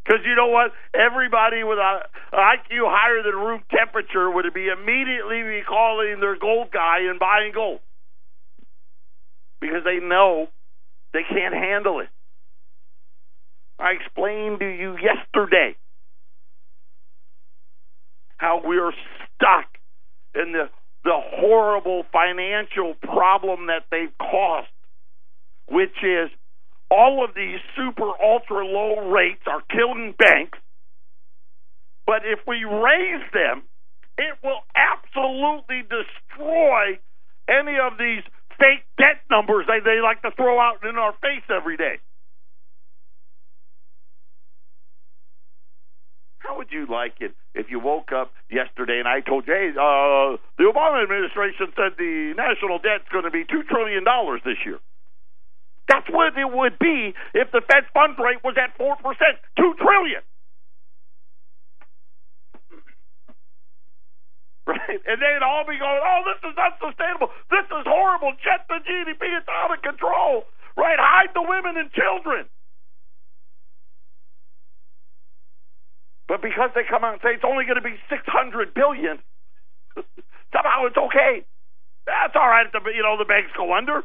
Because 0.07 0.21
you 0.25 0.35
know 0.35 0.47
what? 0.47 0.71
Everybody 0.93 1.63
with 1.63 1.77
a, 1.77 1.99
IQ 2.33 2.87
higher 2.87 3.21
than 3.23 3.35
room 3.35 3.61
temperature 3.69 4.31
would 4.31 4.45
be 4.53 4.67
immediately 4.67 5.43
be 5.43 5.61
calling 5.67 6.21
their 6.21 6.37
gold 6.37 6.71
guy 6.71 6.99
and 7.09 7.19
buying 7.19 7.51
gold. 7.53 7.81
Because 9.59 9.83
they 9.83 9.99
know 9.99 10.47
they 11.13 11.23
can't 11.27 11.53
handle 11.53 11.99
it. 11.99 12.07
I 13.79 13.91
explained 13.91 14.59
to 14.59 14.65
you 14.65 14.97
yesterday 14.97 15.75
how 18.37 18.61
we're 18.63 18.93
stuck 19.35 19.65
in 20.35 20.53
the 20.53 20.69
the 21.03 21.19
horrible 21.39 22.03
financial 22.11 22.93
problem 22.95 23.67
that 23.67 23.85
they've 23.91 24.11
caused, 24.19 24.67
which 25.69 25.95
is 26.03 26.29
all 26.89 27.23
of 27.23 27.35
these 27.35 27.59
super 27.75 28.11
ultra 28.23 28.65
low 28.65 29.09
rates 29.11 29.43
are 29.47 29.61
killing 29.69 30.15
banks. 30.17 30.57
But 32.05 32.23
if 32.23 32.39
we 32.47 32.63
raise 32.63 33.23
them, 33.33 33.63
it 34.17 34.37
will 34.43 34.61
absolutely 34.73 35.83
destroy 35.83 36.97
any 37.49 37.77
of 37.79 37.97
these 37.99 38.23
fake 38.57 38.83
debt 38.97 39.21
numbers 39.29 39.65
they, 39.67 39.79
they 39.83 40.01
like 40.01 40.21
to 40.21 40.31
throw 40.35 40.59
out 40.59 40.83
in 40.87 40.97
our 40.97 41.13
face 41.21 41.45
every 41.49 41.77
day. 41.77 41.99
How 46.39 46.57
would 46.57 46.71
you 46.71 46.87
like 46.89 47.19
it 47.19 47.35
if 47.53 47.67
you 47.69 47.79
woke 47.79 48.11
up 48.15 48.31
yesterday 48.49 48.99
and 48.99 49.07
I 49.07 49.19
told 49.19 49.45
you, 49.47 49.53
hey, 49.53 49.69
uh, 49.75 50.39
the 50.57 50.63
Obama 50.63 51.03
administration 51.03 51.67
said 51.75 51.99
the 51.99 52.33
national 52.37 52.79
debt's 52.79 53.09
going 53.11 53.25
to 53.25 53.31
be 53.31 53.43
$2 53.43 53.67
trillion 53.67 54.05
this 54.45 54.57
year? 54.65 54.79
That's 55.87 56.07
what 56.09 56.35
it 56.37 56.51
would 56.51 56.79
be 56.79 57.13
if 57.33 57.51
the 57.51 57.61
Fed 57.63 57.87
funds 57.93 58.19
rate 58.19 58.43
was 58.43 58.55
at 58.59 58.77
4%, 58.77 58.99
2 58.99 59.75
trillion. 59.79 60.23
Right? 64.67 64.99
And 65.07 65.17
they'd 65.23 65.43
all 65.47 65.63
be 65.63 65.79
going, 65.79 66.01
oh, 66.03 66.21
this 66.27 66.43
is 66.43 66.55
unsustainable. 66.59 67.31
This 67.49 67.63
is 67.71 67.85
horrible. 67.87 68.35
Jet 68.43 68.67
the 68.67 68.83
GDP. 68.83 69.31
It's 69.39 69.47
out 69.47 69.71
of 69.71 69.81
control. 69.81 70.43
Right? 70.75 70.99
Hide 70.99 71.31
the 71.33 71.41
women 71.41 71.79
and 71.79 71.87
children. 71.95 72.45
But 76.27 76.41
because 76.41 76.71
they 76.75 76.83
come 76.83 77.05
out 77.05 77.13
and 77.15 77.21
say 77.23 77.39
it's 77.39 77.47
only 77.47 77.63
going 77.63 77.79
to 77.79 77.87
be 77.87 77.95
600 78.11 78.75
billion, 78.75 79.23
somehow 80.51 80.83
it's 80.91 80.99
okay. 80.99 81.47
That's 82.05 82.35
all 82.35 82.47
right. 82.47 82.67
The, 82.71 82.83
you 82.91 83.03
know, 83.03 83.15
the 83.17 83.25
banks 83.25 83.51
go 83.55 83.71
under. 83.73 84.03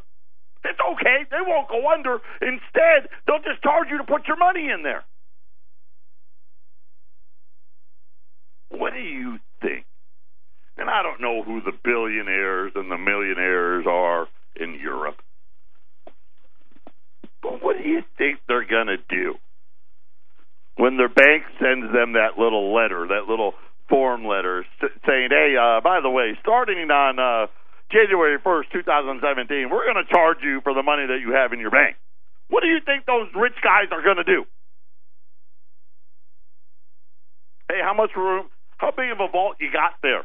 It's 0.64 0.78
okay. 0.92 1.24
They 1.30 1.42
won't 1.44 1.68
go 1.68 1.90
under. 1.90 2.18
Instead, 2.40 3.10
they'll 3.26 3.42
just 3.42 3.62
charge 3.62 3.88
you 3.90 3.98
to 3.98 4.04
put 4.04 4.28
your 4.28 4.36
money 4.36 4.68
in 4.70 4.82
there. 4.82 5.04
What 8.70 8.92
do 8.92 9.00
you 9.00 9.38
think? 9.60 9.84
And 10.78 10.88
I 10.88 11.02
don't 11.02 11.20
know 11.20 11.42
who 11.42 11.60
the 11.60 11.76
billionaires 11.84 12.72
and 12.74 12.90
the 12.90 12.96
millionaires 12.96 13.84
are 13.86 14.28
in 14.56 14.78
Europe. 14.80 15.16
But 17.42 17.62
what 17.62 17.76
do 17.76 17.88
you 17.88 18.02
think 18.16 18.38
they're 18.46 18.64
going 18.64 18.86
to 18.86 18.96
do? 18.96 19.34
when 20.76 20.96
their 20.96 21.08
bank 21.08 21.44
sends 21.60 21.92
them 21.92 22.14
that 22.14 22.38
little 22.38 22.74
letter, 22.74 23.06
that 23.08 23.28
little 23.28 23.54
form 23.88 24.24
letter 24.24 24.64
saying, 25.06 25.28
"Hey, 25.30 25.54
uh, 25.56 25.80
by 25.80 26.00
the 26.00 26.10
way, 26.10 26.36
starting 26.40 26.90
on 26.90 27.18
uh, 27.18 27.46
January 27.92 28.38
1st, 28.38 28.72
2017, 28.72 29.68
we're 29.70 29.84
going 29.84 30.02
to 30.02 30.10
charge 30.10 30.38
you 30.42 30.60
for 30.62 30.72
the 30.74 30.82
money 30.82 31.06
that 31.06 31.20
you 31.20 31.32
have 31.32 31.52
in 31.52 31.60
your 31.60 31.70
bank." 31.70 31.96
What 32.48 32.62
do 32.62 32.68
you 32.68 32.80
think 32.84 33.06
those 33.06 33.28
rich 33.34 33.56
guys 33.62 33.88
are 33.92 34.02
going 34.02 34.16
to 34.16 34.24
do? 34.24 34.44
Hey, 37.68 37.80
how 37.82 37.94
much 37.94 38.10
room? 38.16 38.48
How 38.76 38.90
big 38.90 39.10
of 39.10 39.20
a 39.20 39.28
vault 39.28 39.56
you 39.60 39.72
got 39.72 39.94
there? 40.02 40.24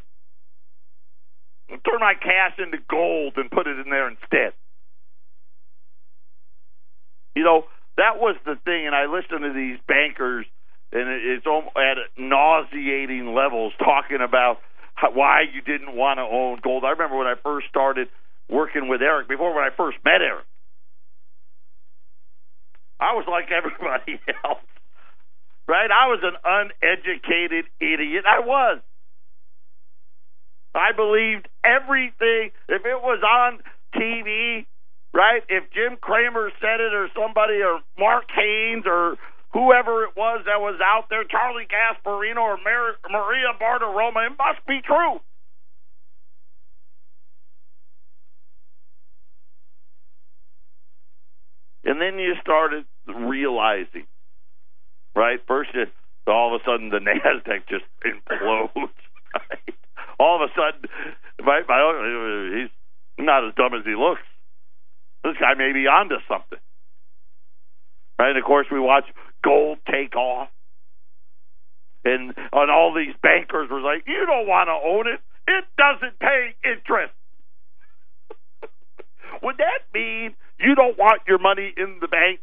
Turn 1.70 2.00
my 2.00 2.16
cash 2.16 2.58
into 2.58 2.80
gold 2.90 3.34
and 3.38 3.52
put 3.52 3.68
it 3.68 3.80
in 3.80 3.90
there 3.90 4.10
instead. 4.10 4.54
You 7.36 7.44
know, 7.44 7.66
that 7.98 8.18
was 8.18 8.36
the 8.46 8.56
thing, 8.66 8.88
and 8.88 8.96
I 8.96 9.06
listened 9.06 9.42
to 9.42 9.54
these 9.54 9.78
bankers, 9.88 10.46
and 10.92 11.08
it's 11.08 11.46
at 11.46 11.98
nauseating 12.18 13.34
levels 13.34 13.74
talking 13.80 14.20
about 14.22 14.60
why 15.13 15.42
you 15.42 15.62
didn't 15.62 15.96
want 15.96 16.18
to 16.18 16.24
own 16.24 16.60
gold. 16.63 16.84
I 16.84 16.92
remember 16.92 17.18
when 17.18 17.27
I 17.27 17.36
first 17.44 17.68
started 17.70 18.08
working 18.50 18.88
with 18.88 19.01
Eric, 19.01 19.27
before 19.27 19.54
when 19.54 19.63
I 19.63 19.70
first 19.75 19.98
met 20.04 20.22
Eric, 20.22 20.46
I 23.00 23.13
was 23.13 23.25
like 23.30 23.51
everybody 23.56 24.20
else, 24.44 24.63
right? 25.68 25.89
I 25.92 26.08
was 26.08 26.20
an 26.24 26.38
uneducated 26.44 27.66
idiot. 27.80 28.25
I 28.27 28.39
was. 28.39 28.80
I 30.75 30.92
believed 30.96 31.48
everything. 31.63 32.51
If 32.70 32.86
it 32.86 33.01
was 33.01 33.22
on 33.25 33.60
TV, 33.96 34.66
right? 35.13 35.42
If 35.50 35.72
Jim 35.74 35.98
Cramer 36.00 36.51
said 36.62 36.80
it 36.80 36.94
or 36.94 37.10
somebody 37.16 37.62
or 37.62 37.80
Mark 37.98 38.25
Haines 38.36 38.86
or 38.86 39.18
whoever 39.58 40.04
it 40.04 40.14
was 40.16 40.44
that 40.46 40.62
was 40.62 40.80
out 40.84 41.10
there, 41.10 41.24
Charlie 41.24 41.66
Gasparino 41.66 42.38
or 42.38 42.58
Mar- 42.58 43.02
Maria 43.10 43.58
Bartiromo, 43.60 44.28
it 44.28 44.38
must 44.38 44.62
be 44.68 44.82
true. 44.86 45.20
And 51.84 52.00
then 52.00 52.20
you 52.20 52.36
started 52.42 52.86
realizing, 53.08 54.06
right? 55.16 55.40
First, 55.48 55.72
it, 55.74 55.90
all 56.28 56.54
of 56.54 56.62
a 56.62 56.64
sudden 56.64 56.90
the 56.90 57.00
Nasdaq 57.08 57.66
just 57.68 57.86
implodes. 58.06 58.92
Right? 59.34 59.76
All 60.20 60.36
of 60.42 60.50
a 60.50 60.54
sudden, 60.54 60.90
he's 62.60 62.70
not 63.26 63.48
as 63.48 63.54
dumb 63.56 63.74
as 63.74 63.86
he 63.86 63.96
looks. 63.96 64.22
This 65.24 65.36
guy 65.40 65.54
may 65.54 65.72
be 65.74 65.88
onto 65.88 66.16
something. 66.28 66.60
Right? 68.20 68.30
And 68.30 68.38
of 68.38 68.44
course, 68.44 68.68
we 68.72 68.80
watch 68.80 69.06
gold 69.44 69.79
take 69.89 70.15
off. 70.15 70.50
And, 72.06 72.34
and 72.38 72.72
all 72.72 72.94
these 72.96 73.15
bankers 73.22 73.70
were 73.70 73.82
like, 73.82 74.03
you 74.08 74.25
don't 74.25 74.48
want 74.48 74.67
to 74.67 74.74
own 74.74 75.08
it. 75.08 75.20
It 75.48 75.65
doesn't 75.77 76.20
pay 76.20 76.56
interest. 76.63 77.13
Would 79.44 79.58
that 79.58 79.79
mean 79.94 80.36
you 80.60 80.75
don't 80.75 80.98
want 80.98 81.22
your 81.27 81.39
money 81.39 81.74
in 81.75 81.98
the 82.01 82.08
bank 82.08 82.39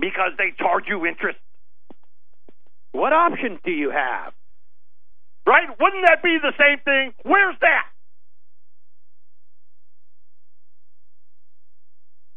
because 0.00 0.32
they 0.38 0.52
charge 0.58 0.84
you 0.88 1.06
interest? 1.06 1.38
What 2.92 3.12
options 3.12 3.58
do 3.64 3.70
you 3.70 3.90
have? 3.90 4.32
Right? 5.46 5.68
Wouldn't 5.68 6.04
that 6.06 6.22
be 6.22 6.38
the 6.40 6.52
same 6.58 6.78
thing? 6.84 7.14
Where's 7.24 7.56
that? 7.60 7.86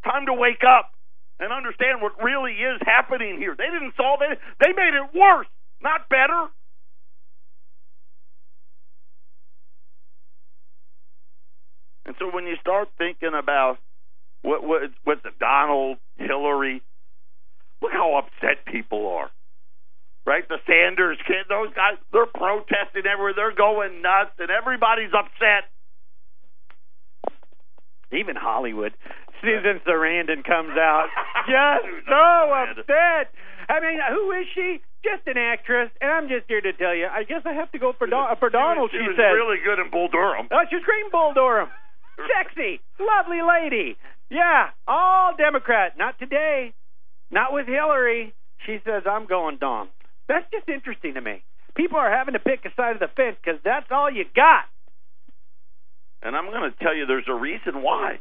Time 0.03 0.25
to 0.25 0.33
wake 0.33 0.63
up 0.67 0.92
and 1.43 1.51
understand 1.51 2.01
what 2.01 2.13
really 2.23 2.53
is 2.53 2.79
happening 2.85 3.37
here. 3.37 3.53
They 3.57 3.65
didn't 3.65 3.93
solve 3.97 4.21
it, 4.23 4.39
they 4.63 4.71
made 4.71 4.95
it 4.95 5.11
worse, 5.13 5.47
not 5.81 6.07
better. 6.07 6.47
And 12.05 12.15
so 12.19 12.29
when 12.33 12.45
you 12.45 12.55
start 12.61 12.89
thinking 12.97 13.31
about 13.37 13.77
what 14.41 14.63
what 14.63 14.81
what 15.03 15.23
the 15.23 15.31
Donald, 15.39 15.97
Hillary, 16.17 16.81
look 17.81 17.91
how 17.91 18.15
upset 18.17 18.65
people 18.65 19.07
are. 19.07 19.29
Right? 20.25 20.47
The 20.47 20.59
Sanders 20.65 21.17
kids, 21.27 21.49
those 21.49 21.73
guys, 21.73 21.97
they're 22.13 22.25
protesting 22.25 23.03
everywhere. 23.05 23.33
They're 23.35 23.55
going 23.55 24.01
nuts, 24.01 24.31
and 24.39 24.49
everybody's 24.49 25.11
upset. 25.13 25.67
Even 28.13 28.35
Hollywood. 28.35 28.93
Susan 29.43 29.83
Sarandon 29.85 30.43
comes 30.43 30.71
out 30.79 31.11
just 31.45 31.83
so 32.07 32.23
upset. 32.55 33.27
I 33.67 33.79
mean, 33.83 33.99
who 33.99 34.31
is 34.31 34.47
she? 34.55 34.79
Just 35.03 35.27
an 35.27 35.35
actress, 35.35 35.91
and 35.99 36.09
I'm 36.09 36.27
just 36.31 36.47
here 36.47 36.61
to 36.61 36.71
tell 36.71 36.95
you. 36.95 37.07
I 37.11 37.23
guess 37.27 37.43
I 37.43 37.51
have 37.51 37.69
to 37.73 37.79
go 37.79 37.91
for 37.91 38.07
Don- 38.07 38.37
for 38.39 38.49
Donald. 38.49 38.89
She, 38.91 38.97
she 38.97 39.03
was 39.03 39.17
said. 39.19 39.35
really 39.35 39.59
good 39.59 39.79
in 39.83 39.91
Bull 39.91 40.07
Durham. 40.07 40.47
Oh, 40.49 40.63
she's 40.71 40.83
great 40.83 41.03
in 41.03 41.11
Bull 41.11 41.33
Durham. 41.35 41.67
Sexy, 42.15 42.79
lovely 42.99 43.41
lady. 43.43 43.97
Yeah, 44.29 44.69
all 44.87 45.35
Democrat. 45.35 45.97
Not 45.97 46.17
today. 46.19 46.73
Not 47.31 47.51
with 47.51 47.67
Hillary. 47.67 48.33
She 48.65 48.79
says 48.85 49.03
I'm 49.05 49.27
going 49.27 49.57
Don. 49.59 49.89
That's 50.29 50.45
just 50.51 50.69
interesting 50.69 51.15
to 51.15 51.21
me. 51.21 51.43
People 51.75 51.97
are 51.97 52.09
having 52.09 52.33
to 52.33 52.39
pick 52.39 52.63
a 52.63 52.69
side 52.75 52.95
of 52.95 52.99
the 53.01 53.11
fence 53.17 53.35
because 53.43 53.59
that's 53.65 53.87
all 53.91 54.09
you 54.09 54.23
got. 54.35 54.63
And 56.21 56.35
I'm 56.35 56.45
going 56.49 56.71
to 56.71 56.77
tell 56.83 56.95
you, 56.95 57.05
there's 57.05 57.27
a 57.27 57.33
reason 57.33 57.81
why. 57.83 58.19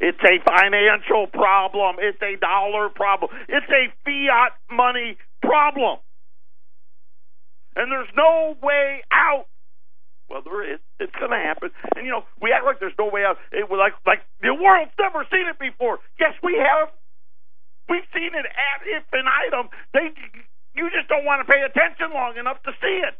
It's 0.00 0.18
a 0.24 0.40
financial 0.42 1.28
problem. 1.28 1.96
It's 2.00 2.20
a 2.22 2.40
dollar 2.40 2.88
problem. 2.88 3.30
It's 3.48 3.68
a 3.68 3.92
fiat 4.04 4.56
money 4.72 5.18
problem. 5.42 5.98
And 7.76 7.92
there's 7.92 8.08
no 8.16 8.56
way 8.62 9.04
out. 9.12 9.46
Well, 10.28 10.40
there 10.42 10.74
is. 10.74 10.80
It's 10.98 11.12
going 11.20 11.30
to 11.30 11.42
happen. 11.42 11.70
And 11.96 12.06
you 12.06 12.12
know, 12.12 12.24
we 12.40 12.50
act 12.52 12.64
like 12.64 12.80
there's 12.80 12.96
no 12.98 13.12
way 13.12 13.24
out. 13.24 13.36
It 13.52 13.68
was 13.68 13.76
like 13.76 13.92
like 14.06 14.24
the 14.40 14.54
world's 14.56 14.94
never 14.98 15.26
seen 15.30 15.46
it 15.46 15.58
before. 15.58 15.98
Yes, 16.18 16.32
we 16.42 16.56
have. 16.56 16.88
We've 17.88 18.06
seen 18.14 18.32
it 18.32 18.46
ad 18.46 18.80
infinitum. 18.86 19.68
They, 19.92 20.14
you 20.78 20.88
just 20.94 21.08
don't 21.10 21.26
want 21.26 21.44
to 21.44 21.46
pay 21.50 21.60
attention 21.66 22.14
long 22.14 22.38
enough 22.38 22.62
to 22.62 22.72
see 22.80 23.02
it. 23.02 23.18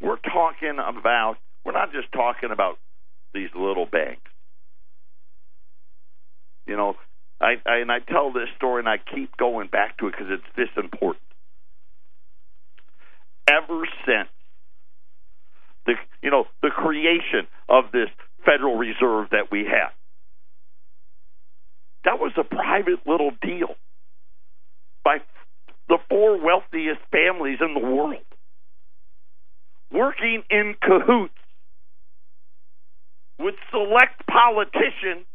We're 0.00 0.16
talking 0.16 0.78
about. 0.78 1.36
We're 1.64 1.72
not 1.72 1.92
just 1.92 2.10
talking 2.12 2.50
about 2.52 2.78
these 3.34 3.50
little 3.54 3.86
banks. 3.86 4.22
You 6.66 6.76
know, 6.76 6.94
I, 7.40 7.54
I 7.66 7.78
and 7.78 7.92
I 7.92 7.98
tell 7.98 8.32
this 8.32 8.48
story 8.56 8.80
and 8.80 8.88
I 8.88 8.96
keep 8.98 9.36
going 9.36 9.68
back 9.68 9.98
to 9.98 10.08
it 10.08 10.12
because 10.12 10.28
it's 10.30 10.56
this 10.56 10.68
important. 10.76 11.22
Ever 13.48 13.82
since 14.06 14.28
the 15.86 15.94
you 16.22 16.30
know 16.30 16.44
the 16.62 16.70
creation 16.70 17.46
of 17.68 17.84
this 17.92 18.08
Federal 18.44 18.76
Reserve 18.76 19.30
that 19.30 19.50
we 19.50 19.64
have, 19.64 19.92
that 22.04 22.18
was 22.18 22.32
a 22.38 22.44
private 22.44 23.06
little 23.06 23.32
deal 23.42 23.74
by 25.04 25.18
the 25.88 25.98
four 26.08 26.42
wealthiest 26.42 27.00
families 27.10 27.58
in 27.60 27.74
the 27.74 27.80
world 27.80 28.22
working 29.92 30.42
in 30.50 30.74
cahoots 30.80 31.34
with 33.38 33.54
select 33.70 34.26
politicians 34.30 35.26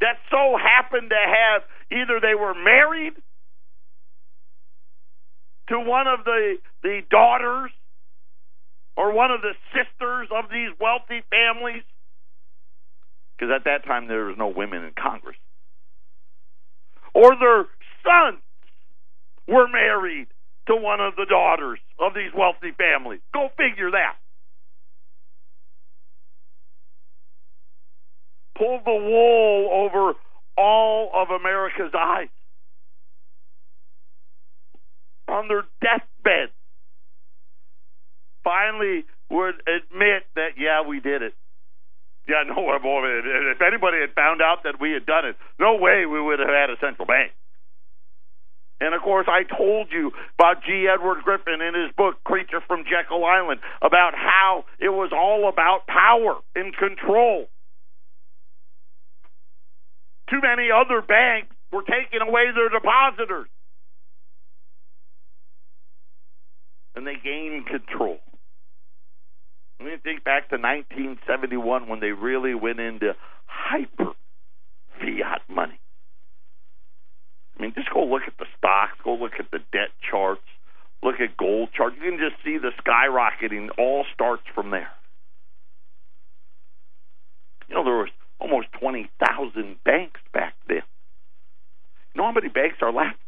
that 0.00 0.16
so 0.30 0.56
happened 0.56 1.10
to 1.10 1.16
have 1.16 1.62
either 1.90 2.20
they 2.20 2.34
were 2.34 2.54
married 2.54 3.14
to 5.68 5.78
one 5.80 6.06
of 6.06 6.24
the 6.24 6.56
the 6.82 7.00
daughters 7.10 7.70
or 8.96 9.12
one 9.12 9.30
of 9.30 9.40
the 9.42 9.52
sisters 9.72 10.28
of 10.30 10.50
these 10.50 10.70
wealthy 10.80 11.22
families 11.30 11.82
because 13.36 13.52
at 13.54 13.64
that 13.64 13.84
time 13.84 14.08
there 14.08 14.24
was 14.24 14.36
no 14.38 14.48
women 14.48 14.84
in 14.84 14.92
Congress 14.92 15.36
or 17.14 17.34
their 17.38 17.66
sons 18.04 18.42
were 19.48 19.68
married 19.68 20.28
to 20.68 20.76
one 20.76 21.00
of 21.00 21.14
the 21.16 21.26
daughters 21.28 21.78
of 21.98 22.14
these 22.14 22.32
wealthy 22.36 22.72
families. 22.76 23.20
Go 23.32 23.48
figure 23.56 23.90
that. 23.90 24.16
Pull 28.58 28.80
the 28.84 28.90
wool 28.90 29.68
over 29.72 30.14
all 30.56 31.10
of 31.14 31.28
America's 31.30 31.92
eyes. 31.96 32.28
On 35.28 35.48
their 35.48 35.64
deathbed, 35.82 36.50
finally 38.44 39.04
would 39.30 39.56
admit 39.66 40.22
that, 40.36 40.54
yeah, 40.56 40.86
we 40.86 41.00
did 41.00 41.22
it. 41.22 41.34
Yeah, 42.28 42.42
no, 42.46 42.70
way 42.70 43.50
if 43.54 43.60
anybody 43.60 43.98
had 44.00 44.14
found 44.14 44.40
out 44.40 44.62
that 44.64 44.80
we 44.80 44.92
had 44.92 45.06
done 45.06 45.26
it, 45.26 45.36
no 45.60 45.76
way 45.76 46.06
we 46.06 46.20
would 46.20 46.38
have 46.38 46.48
had 46.48 46.70
a 46.70 46.76
central 46.80 47.06
bank. 47.06 47.32
And 48.80 48.94
of 48.94 49.00
course, 49.00 49.26
I 49.28 49.42
told 49.44 49.88
you 49.90 50.12
about 50.38 50.62
G. 50.64 50.86
Edward 50.92 51.24
Griffin 51.24 51.60
in 51.62 51.74
his 51.74 51.92
book, 51.96 52.22
Creature 52.24 52.60
from 52.66 52.84
Jekyll 52.84 53.24
Island, 53.24 53.60
about 53.80 54.12
how 54.14 54.64
it 54.78 54.90
was 54.90 55.10
all 55.12 55.48
about 55.48 55.86
power 55.86 56.36
and 56.54 56.76
control. 56.76 57.46
Too 60.28 60.40
many 60.42 60.68
other 60.70 61.00
banks 61.00 61.54
were 61.72 61.82
taking 61.82 62.20
away 62.20 62.44
their 62.54 62.68
depositors. 62.68 63.48
And 66.94 67.06
they 67.06 67.16
gained 67.22 67.66
control. 67.66 68.18
Let 69.78 69.86
me 69.86 69.96
think 70.02 70.24
back 70.24 70.48
to 70.50 70.56
1971 70.56 71.88
when 71.88 72.00
they 72.00 72.12
really 72.12 72.54
went 72.54 72.80
into 72.80 73.14
hyper 73.46 74.12
fiat 74.98 75.42
money. 75.48 75.78
Mean, 77.66 77.74
just 77.74 77.90
go 77.92 78.04
look 78.04 78.22
at 78.28 78.38
the 78.38 78.46
stocks, 78.56 78.96
go 79.02 79.14
look 79.14 79.32
at 79.40 79.50
the 79.50 79.58
debt 79.72 79.90
charts, 80.08 80.46
look 81.02 81.16
at 81.18 81.36
gold 81.36 81.70
charts. 81.76 81.96
You 82.00 82.12
can 82.12 82.20
just 82.20 82.36
see 82.44 82.58
the 82.58 82.70
skyrocketing 82.78 83.70
all 83.76 84.04
starts 84.14 84.44
from 84.54 84.70
there. 84.70 84.90
You 87.68 87.74
know, 87.74 87.82
there 87.82 87.96
was 87.96 88.10
almost 88.38 88.68
20,000 88.78 89.82
banks 89.84 90.20
back 90.32 90.54
then. 90.68 90.82
You 92.14 92.20
know 92.20 92.26
how 92.26 92.32
many 92.32 92.48
banks 92.48 92.76
are 92.82 92.92
left? 92.92 93.18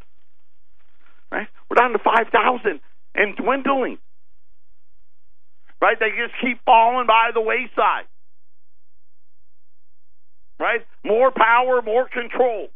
Right? 1.33 1.48
We're 1.68 1.74
down 1.74 1.90
to 1.90 1.98
5,000 1.98 2.79
and 3.16 3.37
dwindling. 3.37 3.98
Right? 5.83 5.98
They 5.98 6.11
just 6.11 6.35
keep 6.40 6.64
falling 6.64 7.09
by 7.09 7.31
the 7.35 7.40
wayside. 7.40 8.07
Right? 10.61 10.87
More 11.05 11.33
power, 11.33 11.83
more 11.83 12.09
control. 12.09 12.68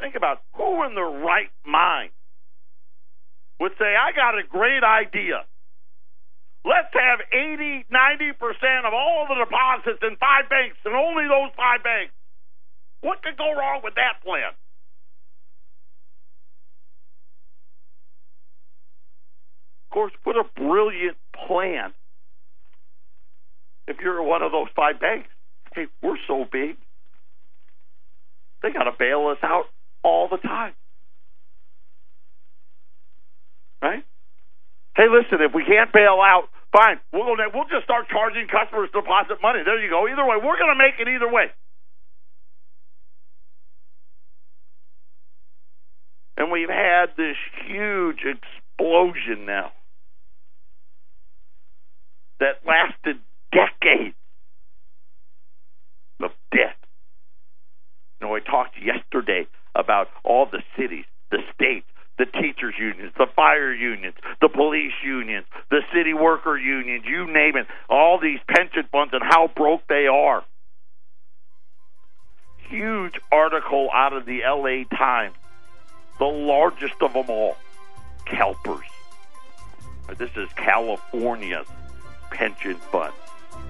Think 0.00 0.14
about 0.16 0.42
who 0.54 0.84
in 0.84 0.94
their 0.94 1.04
right 1.04 1.50
mind 1.64 2.10
would 3.60 3.72
say, 3.78 3.94
I 3.94 4.12
got 4.12 4.38
a 4.38 4.42
great 4.48 4.82
idea. 4.82 5.44
Let's 6.64 6.92
have 6.94 7.20
80, 7.30 7.86
90% 7.92 8.86
of 8.86 8.94
all 8.94 9.26
the 9.28 9.36
deposits 9.36 10.02
in 10.02 10.16
five 10.16 10.48
banks 10.48 10.76
and 10.84 10.94
only 10.94 11.24
those 11.24 11.52
five 11.56 11.84
banks. 11.84 12.12
What 13.02 13.22
could 13.22 13.36
go 13.36 13.52
wrong 13.52 13.82
with 13.84 13.94
that 13.94 14.24
plan? 14.24 14.52
Of 19.84 19.94
course, 19.94 20.12
what 20.24 20.36
a 20.36 20.44
brilliant 20.56 21.18
plan. 21.46 21.92
If 23.86 23.98
you're 24.00 24.22
one 24.22 24.42
of 24.42 24.50
those 24.50 24.68
five 24.74 24.98
banks, 24.98 25.28
hey, 25.74 25.86
we're 26.02 26.16
so 26.26 26.46
big, 26.50 26.76
they 28.62 28.72
got 28.72 28.84
to 28.84 28.92
bail 28.98 29.28
us 29.28 29.38
out 29.42 29.66
all 30.04 30.28
the 30.28 30.36
time. 30.36 30.74
Right? 33.82 34.04
Hey, 34.96 35.08
listen, 35.10 35.40
if 35.40 35.52
we 35.52 35.64
can't 35.64 35.92
bail 35.92 36.20
out, 36.22 36.48
fine. 36.72 37.00
We'll 37.12 37.24
go, 37.24 37.34
we'll 37.52 37.68
just 37.68 37.84
start 37.84 38.08
charging 38.08 38.46
customers 38.46 38.90
deposit 38.92 39.42
money. 39.42 39.60
There 39.64 39.82
you 39.82 39.90
go. 39.90 40.06
Either 40.06 40.24
way, 40.24 40.36
we're 40.36 40.58
going 40.58 40.70
to 40.70 40.78
make 40.78 41.00
it 41.00 41.08
either 41.08 41.30
way. 41.30 41.50
And 46.36 46.50
we've 46.50 46.68
had 46.68 47.16
this 47.16 47.36
huge 47.66 48.18
explosion 48.24 49.46
now 49.46 49.72
that 52.40 52.60
lasted 52.66 53.16
decades 53.52 54.16
of 56.20 56.30
debt. 56.50 56.76
You 58.20 58.26
know, 58.26 58.34
I 58.34 58.40
talked 58.40 58.74
yesterday 58.82 59.46
about 59.74 60.08
all 60.24 60.46
the 60.46 60.62
cities, 60.76 61.04
the 61.30 61.38
states, 61.54 61.86
the 62.18 62.26
teachers 62.26 62.74
unions, 62.78 63.12
the 63.18 63.26
fire 63.34 63.72
unions, 63.72 64.14
the 64.40 64.48
police 64.48 64.92
unions, 65.04 65.46
the 65.70 65.80
city 65.92 66.14
worker 66.14 66.56
unions, 66.56 67.04
you 67.06 67.26
name 67.26 67.56
it, 67.56 67.66
all 67.88 68.18
these 68.20 68.38
pension 68.48 68.84
funds 68.92 69.12
and 69.12 69.22
how 69.22 69.48
broke 69.56 69.82
they 69.88 70.06
are. 70.06 70.44
Huge 72.68 73.14
article 73.32 73.90
out 73.92 74.12
of 74.12 74.26
the 74.26 74.40
LA 74.46 74.84
Times, 74.96 75.34
the 76.18 76.24
largest 76.24 76.94
of 77.00 77.12
them 77.12 77.28
all, 77.28 77.56
CalPERS. 78.26 78.84
This 80.16 80.30
is 80.36 80.48
California's 80.56 81.66
pension 82.30 82.76
fund. 82.76 83.12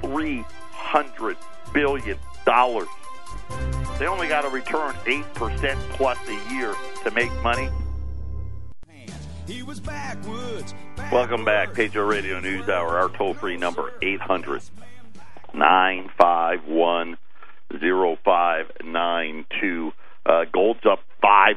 $300 0.02 1.36
billion. 1.72 2.18
They 3.98 4.06
only 4.06 4.28
got 4.28 4.42
to 4.42 4.48
return 4.48 4.94
8% 5.04 5.76
plus 5.90 6.18
a 6.28 6.52
year 6.52 6.74
to 7.04 7.10
make 7.12 7.32
money. 7.42 7.68
He 9.46 9.62
was 9.62 9.78
backwoods, 9.78 10.74
backwoods. 10.96 11.12
Welcome 11.12 11.44
back, 11.44 11.74
Patriot 11.74 12.06
Radio 12.06 12.40
News 12.40 12.68
Hour. 12.68 12.98
Our 12.98 13.08
toll 13.10 13.34
free 13.34 13.56
number, 13.56 13.92
800 14.02 14.62
951 15.52 17.16
0592. 17.70 19.92
Uh, 20.26 20.44
gold's 20.52 20.80
up 20.90 21.00
five, 21.20 21.56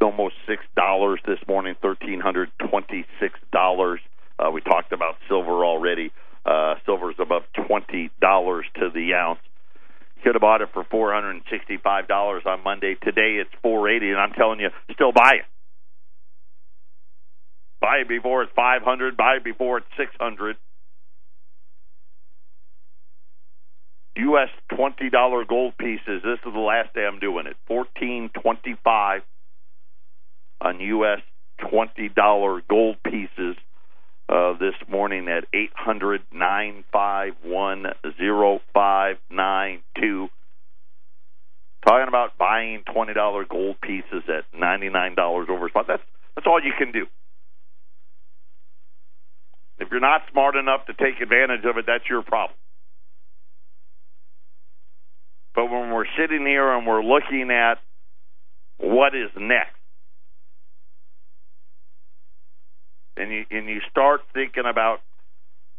almost 0.00 0.34
six 0.46 0.62
dollars 0.76 1.20
this 1.26 1.38
morning, 1.46 1.74
thirteen 1.82 2.20
hundred 2.20 2.50
twenty-six 2.70 3.38
dollars. 3.52 4.00
Uh, 4.38 4.50
we 4.50 4.60
talked 4.60 4.92
about 4.92 5.16
silver 5.28 5.64
already. 5.64 6.10
Uh, 6.46 6.74
silver's 6.86 7.16
above 7.18 7.42
twenty 7.66 8.10
dollars 8.20 8.64
to 8.76 8.88
the 8.90 9.14
ounce. 9.14 9.40
Could 10.22 10.34
have 10.34 10.40
bought 10.40 10.62
it 10.62 10.70
for 10.72 10.84
four 10.90 11.12
hundred 11.12 11.30
and 11.30 11.42
sixty-five 11.50 12.08
dollars 12.08 12.42
on 12.44 12.62
Monday. 12.64 12.96
Today 13.02 13.38
it's 13.40 13.50
four 13.62 13.88
eighty, 13.88 14.10
and 14.10 14.18
I'm 14.18 14.32
telling 14.32 14.60
you, 14.60 14.68
still 14.92 15.12
buy 15.12 15.34
it. 15.36 15.44
Buy 17.80 17.98
it 18.02 18.08
before 18.08 18.42
it's 18.42 18.52
500. 18.54 19.16
Buy 19.16 19.36
it 19.36 19.44
before 19.44 19.78
it's 19.78 19.86
600. 19.96 20.56
U.S. 24.16 24.48
$20 24.72 25.48
gold 25.48 25.78
pieces. 25.78 26.22
This 26.24 26.38
is 26.44 26.52
the 26.52 26.58
last 26.58 26.92
day 26.92 27.06
I'm 27.06 27.20
doing 27.20 27.46
it. 27.46 27.56
1425 27.68 29.22
on 30.60 30.80
U.S. 30.80 31.20
$20 31.60 32.62
gold 32.68 32.96
pieces 33.04 33.56
uh, 34.28 34.52
this 34.58 34.74
morning 34.88 35.28
at 35.28 35.44
800 35.52 36.22
951 36.32 37.86
0592. 38.04 40.28
Talking 41.86 42.08
about 42.08 42.36
buying 42.36 42.82
$20 42.94 43.48
gold 43.48 43.76
pieces 43.80 44.24
at 44.28 44.44
$99 44.58 45.48
over 45.48 45.68
spot. 45.68 45.86
That's, 45.88 46.02
that's 46.34 46.46
all 46.46 46.60
you 46.62 46.72
can 46.76 46.92
do. 46.92 47.06
If 49.78 49.88
you're 49.90 50.00
not 50.00 50.22
smart 50.32 50.56
enough 50.56 50.86
to 50.86 50.92
take 50.92 51.20
advantage 51.22 51.64
of 51.64 51.78
it, 51.78 51.84
that's 51.86 52.04
your 52.10 52.22
problem. 52.22 52.56
But 55.54 55.66
when 55.66 55.92
we're 55.92 56.04
sitting 56.18 56.44
here 56.44 56.72
and 56.72 56.86
we're 56.86 57.02
looking 57.02 57.50
at 57.50 57.76
what 58.78 59.14
is 59.14 59.30
next, 59.36 59.77
and 63.18 63.32
you 63.32 63.44
and 63.50 63.68
you 63.68 63.80
start 63.90 64.20
thinking 64.32 64.64
about 64.68 65.00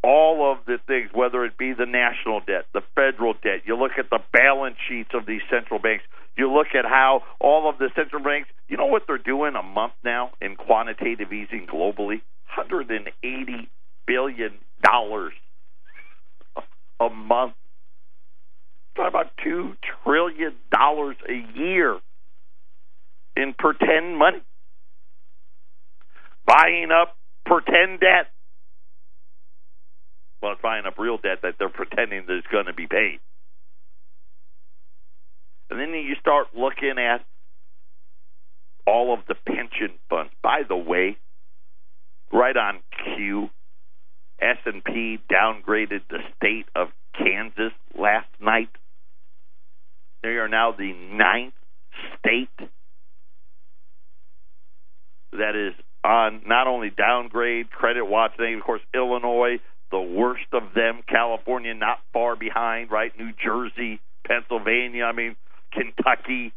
all 0.03 0.51
of 0.51 0.59
the 0.65 0.77
things, 0.87 1.09
whether 1.13 1.43
it 1.43 1.57
be 1.57 1.73
the 1.73 1.85
national 1.85 2.39
debt, 2.39 2.65
the 2.73 2.81
federal 2.95 3.33
debt, 3.33 3.63
you 3.65 3.75
look 3.75 3.93
at 3.97 4.09
the 4.09 4.19
balance 4.31 4.77
sheets 4.87 5.09
of 5.13 5.25
these 5.25 5.41
central 5.49 5.79
banks, 5.79 6.03
you 6.37 6.51
look 6.51 6.67
at 6.73 6.85
how 6.85 7.23
all 7.39 7.69
of 7.69 7.77
the 7.79 7.89
central 7.95 8.23
banks, 8.23 8.49
you 8.69 8.77
know 8.77 8.85
what 8.85 9.03
they're 9.07 9.17
doing 9.17 9.55
a 9.55 9.63
month 9.63 9.93
now 10.03 10.31
in 10.41 10.55
quantitative 10.55 11.33
easing 11.33 11.67
globally? 11.67 12.21
180 12.55 13.69
billion 14.07 14.53
dollars 14.81 15.33
a 16.99 17.09
month. 17.09 17.53
Talk 18.95 19.09
about 19.09 19.31
two 19.43 19.75
trillion 20.03 20.53
dollars 20.71 21.17
a 21.27 21.57
year 21.57 21.99
in 23.35 23.53
pretend 23.57 24.17
money, 24.17 24.41
buying 26.45 26.89
up 26.91 27.15
pretend 27.49 27.99
debt. 27.99 28.29
Well, 30.41 30.53
it's 30.53 30.61
buying 30.61 30.85
up 30.85 30.97
real 30.97 31.17
debt 31.17 31.39
that 31.41 31.55
they're 31.57 31.67
pretending 31.69 32.25
it's 32.29 32.47
going 32.47 32.67
to 32.67 32.73
be 32.73 32.87
paid. 32.87 33.19
And 35.69 35.79
then 35.79 35.89
you 35.89 36.15
start 36.21 36.47
looking 36.55 36.95
at 36.97 37.25
all 38.87 39.13
of 39.13 39.19
the 39.27 39.35
pension 39.35 39.97
funds. 40.09 40.31
By 40.41 40.61
the 40.67 40.77
way, 40.77 41.17
right 42.31 42.55
on 42.55 42.79
cue, 43.03 43.49
S&P 44.41 45.19
downgraded 45.31 46.01
the 46.09 46.19
state 46.37 46.65
of 46.75 46.87
Kansas 47.17 47.73
last 47.97 48.29
night. 48.39 48.69
They 50.23 50.29
are 50.29 50.47
now 50.47 50.71
the 50.71 50.93
ninth 50.93 51.53
state 52.19 52.69
that 55.33 55.55
is 55.55 55.73
on 56.03 56.41
not 56.45 56.67
only 56.67 56.89
downgrade 56.89 57.69
credit 57.71 58.05
watch, 58.05 58.31
then 58.37 58.53
of 58.53 58.63
course 58.63 58.81
Illinois, 58.93 59.59
the 59.91 59.99
worst 59.99 60.45
of 60.53 60.73
them, 60.75 61.01
California 61.07 61.73
not 61.73 61.99
far 62.13 62.35
behind, 62.35 62.91
right? 62.91 63.11
New 63.17 63.31
Jersey, 63.43 63.99
Pennsylvania, 64.25 65.05
I 65.05 65.11
mean 65.11 65.35
Kentucky. 65.73 66.53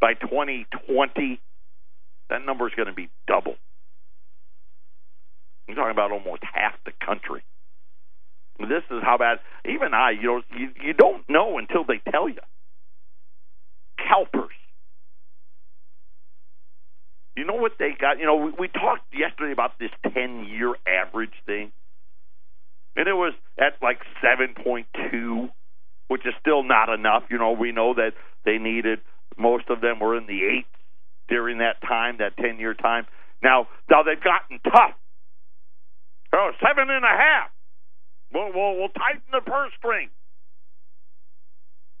By 0.00 0.14
2020, 0.14 1.40
that 2.28 2.44
number 2.44 2.66
is 2.68 2.74
going 2.74 2.88
to 2.88 2.94
be 2.94 3.08
double. 3.26 3.54
I'm 5.68 5.74
talking 5.74 5.90
about 5.90 6.12
almost 6.12 6.42
half 6.42 6.74
the 6.84 6.92
country. 7.04 7.42
This 8.58 8.82
is 8.90 9.02
how 9.02 9.18
bad. 9.18 9.38
Even 9.64 9.92
I, 9.94 10.12
you 10.12 10.22
know, 10.22 10.42
you, 10.56 10.70
you 10.82 10.92
don't 10.92 11.28
know 11.28 11.58
until 11.58 11.84
they 11.84 12.00
tell 12.10 12.28
you. 12.28 12.40
CalPERS. 14.00 14.48
You 17.36 17.44
know 17.44 17.54
what 17.54 17.72
they 17.78 17.90
got? 17.98 18.18
You 18.18 18.26
know, 18.26 18.36
we, 18.36 18.52
we 18.58 18.68
talked 18.68 19.12
yesterday 19.12 19.52
about 19.52 19.78
this 19.78 19.90
10 20.14 20.46
year 20.46 20.74
average 20.86 21.34
thing, 21.44 21.72
and 22.96 23.06
it 23.06 23.12
was 23.12 23.34
at 23.58 23.74
like 23.82 23.98
7.2. 24.24 25.50
which 26.08 26.24
is 26.24 26.34
still 26.40 26.62
not 26.62 26.88
enough. 26.88 27.24
You 27.30 27.38
know, 27.38 27.52
we 27.52 27.72
know 27.72 27.94
that 27.94 28.12
they 28.44 28.58
needed 28.58 29.00
most 29.36 29.68
of 29.68 29.80
them 29.80 30.00
were 30.00 30.16
in 30.16 30.26
the 30.26 30.44
eights 30.44 30.68
during 31.28 31.58
that 31.58 31.80
time, 31.82 32.18
that 32.18 32.36
ten 32.36 32.58
year 32.58 32.74
time. 32.74 33.06
Now, 33.42 33.68
now 33.90 34.02
they've 34.02 34.22
gotten 34.22 34.60
tough. 34.64 34.94
Oh, 36.32 36.50
seven 36.60 36.90
and 36.90 37.04
a 37.04 37.08
half. 37.08 37.50
We'll, 38.32 38.52
we'll, 38.54 38.76
we'll 38.76 38.88
tighten 38.88 39.22
the 39.32 39.40
purse 39.40 39.72
string. 39.78 40.08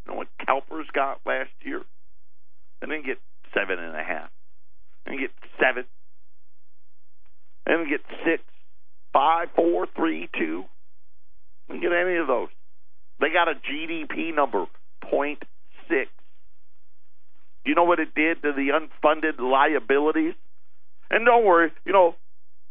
You 0.04 0.12
know 0.12 0.18
what 0.18 0.28
CalPERS 0.48 0.92
got 0.92 1.20
last 1.26 1.50
year? 1.62 1.82
They 2.80 2.86
didn't 2.86 3.06
get 3.06 3.18
seven 3.54 3.78
and 3.78 3.94
a 3.94 4.02
half. 4.02 4.30
Didn't 5.06 5.20
get 5.20 5.30
seven. 5.60 5.84
They 7.64 7.72
didn't 7.72 7.88
get 7.88 8.00
six, 8.24 8.42
five, 9.12 9.48
four, 9.54 9.86
three, 9.96 10.28
two. 10.36 10.64
Didn't 11.68 11.82
get 11.82 11.92
any 11.92 12.16
of 12.16 12.26
those. 12.26 12.48
They 13.20 13.28
got 13.30 13.48
a 13.48 13.54
GDP 13.54 14.34
number, 14.34 14.66
point 15.02 15.42
six. 15.88 16.10
You 17.64 17.74
know 17.74 17.84
what 17.84 17.98
it 17.98 18.14
did 18.14 18.42
to 18.42 18.52
the 18.52 18.68
unfunded 18.70 19.40
liabilities? 19.40 20.34
And 21.10 21.24
don't 21.24 21.44
worry, 21.44 21.72
you 21.84 21.92
know, 21.92 22.14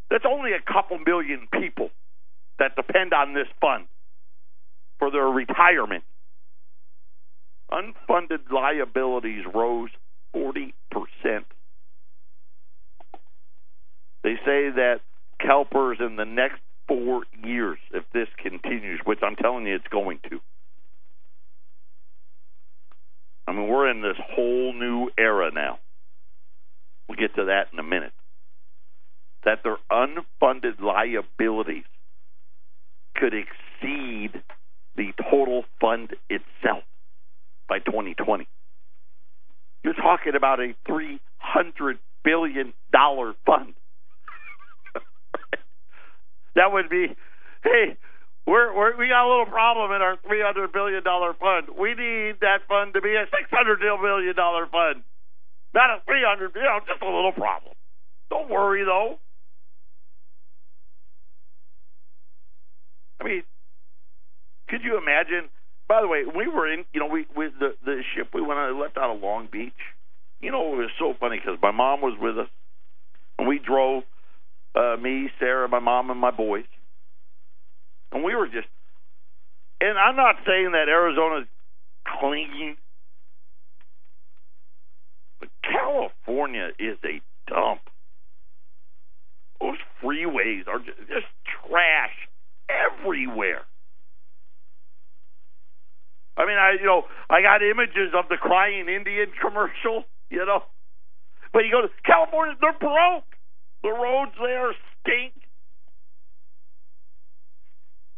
that's 0.09 0.25
only 0.29 0.51
a 0.51 0.61
couple 0.71 0.99
million 0.99 1.47
people 1.51 1.89
that 2.59 2.75
depend 2.75 3.13
on 3.13 3.33
this 3.33 3.47
fund 3.59 3.85
for 4.99 5.11
their 5.11 5.25
retirement. 5.25 6.03
Unfunded 7.71 8.51
liabilities 8.51 9.43
rose 9.53 9.89
40%. 10.35 10.73
They 14.25 14.37
say 14.37 14.71
that 14.71 15.01
CalPERS 15.39 16.01
in 16.01 16.15
the 16.15 16.25
next 16.25 16.59
four 16.87 17.25
years, 17.43 17.77
if 17.93 18.05
this 18.11 18.27
continues, 18.41 18.99
which 19.05 19.19
I'm 19.21 19.35
telling 19.35 19.67
you 19.67 19.75
it's 19.75 19.87
going 19.91 20.17
to. 20.31 20.39
I 23.47 23.51
mean, 23.51 23.67
we're 23.67 23.87
in 23.91 24.01
this 24.01 24.17
whole 24.17 24.73
new 24.73 25.11
era 25.15 25.51
now. 25.53 25.77
We'll 27.07 27.19
get 27.19 27.35
to 27.35 27.45
that 27.45 27.67
in 27.71 27.77
a 27.77 27.83
minute. 27.83 28.13
That 29.43 29.59
their 29.63 29.77
unfunded 29.91 30.81
liabilities 30.81 31.83
could 33.15 33.35
exceed 33.35 34.41
the 34.95 35.11
total 35.29 35.65
fund 35.79 36.15
itself 36.31 36.83
by 37.69 37.77
2020. 37.77 38.47
You're 39.83 39.93
talking 39.93 40.33
about 40.35 40.59
a 40.59 40.73
$300 40.89 41.99
billion 42.23 42.73
fund. 43.45 43.75
That 46.55 46.71
would 46.71 46.89
be, 46.89 47.15
hey, 47.63 47.97
we're, 48.47 48.75
we're, 48.75 48.97
we 48.97 49.07
got 49.09 49.25
a 49.25 49.29
little 49.29 49.45
problem 49.45 49.91
in 49.91 50.01
our 50.01 50.17
$300 50.17 50.71
billion 50.71 51.03
fund. 51.03 51.67
We 51.79 51.93
need 51.95 52.41
that 52.41 52.67
fund 52.67 52.93
to 52.93 53.01
be 53.01 53.15
a 53.15 53.25
$600 53.25 53.79
billion 53.79 54.35
fund, 54.35 55.03
not 55.73 55.89
a 55.89 56.01
300 56.05 56.51
you 56.55 56.61
know, 56.61 56.79
just 56.87 57.01
a 57.01 57.05
little 57.05 57.31
problem. 57.31 57.73
Don't 58.29 58.49
worry, 58.49 58.83
though. 58.83 59.17
I 63.21 63.23
mean, 63.23 63.43
could 64.69 64.81
you 64.83 64.97
imagine? 64.97 65.49
By 65.87 66.01
the 66.01 66.07
way, 66.07 66.23
we 66.25 66.47
were 66.47 66.71
in, 66.71 66.85
you 66.93 66.99
know, 66.99 67.07
we 67.07 67.25
with 67.35 67.53
the 67.59 67.75
the 67.85 68.01
ship 68.15 68.29
we 68.33 68.41
went 68.41 68.59
on, 68.59 68.79
left 68.79 68.97
out 68.97 69.15
of 69.15 69.21
Long 69.21 69.47
Beach. 69.51 69.73
You 70.41 70.51
know, 70.51 70.73
it 70.73 70.77
was 70.77 70.89
so 70.99 71.13
funny 71.19 71.37
because 71.37 71.59
my 71.61 71.71
mom 71.71 72.01
was 72.01 72.17
with 72.19 72.37
us, 72.37 72.49
and 73.39 73.47
we 73.47 73.59
drove. 73.59 74.03
Uh, 74.75 74.97
me, 74.97 75.29
Sarah, 75.39 75.69
my 75.69 75.79
mom, 75.79 76.09
and 76.09 76.19
my 76.19 76.31
boys, 76.31 76.65
and 78.11 78.23
we 78.23 78.35
were 78.35 78.47
just. 78.47 78.67
And 79.81 79.97
I'm 79.97 80.15
not 80.15 80.35
saying 80.45 80.71
that 80.71 80.89
Arizona's 80.89 81.47
clean, 82.19 82.77
but 85.39 85.49
California 85.63 86.69
is 86.79 86.97
a 87.05 87.21
dump. 87.49 87.81
Those 89.61 89.77
freeways 90.03 90.67
are 90.67 90.79
just, 90.79 90.97
just 91.07 91.27
trash 91.67 92.15
everywhere. 92.69 93.61
I 96.37 96.45
mean, 96.45 96.57
I 96.57 96.73
you 96.79 96.85
know 96.85 97.03
I 97.29 97.41
got 97.41 97.61
images 97.63 98.13
of 98.13 98.25
the 98.29 98.37
crying 98.37 98.89
Indian 98.89 99.31
commercial, 99.41 100.03
you 100.29 100.45
know, 100.45 100.63
but 101.53 101.63
you 101.63 101.71
go 101.71 101.81
to 101.81 101.89
California, 102.05 102.55
they're 102.59 102.77
broke. 102.79 103.23
The 103.85 103.93
roads 103.93 104.33
there 104.41 104.73
stink. 104.73 105.37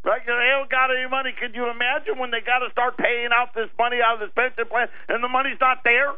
Right? 0.07 0.23
They 0.23 0.31
don't 0.55 0.71
got 0.71 0.95
any 0.95 1.03
money. 1.11 1.35
Could 1.35 1.59
you 1.59 1.67
imagine 1.67 2.15
when 2.15 2.31
they 2.31 2.39
got 2.39 2.63
to 2.63 2.71
start 2.71 2.95
paying 2.95 3.35
out 3.35 3.51
this 3.51 3.67
money 3.75 3.99
out 3.99 4.15
of 4.15 4.23
this 4.23 4.31
pension 4.31 4.63
plan 4.71 4.87
and 5.11 5.19
the 5.19 5.27
money's 5.27 5.59
not 5.59 5.83
there? 5.83 6.15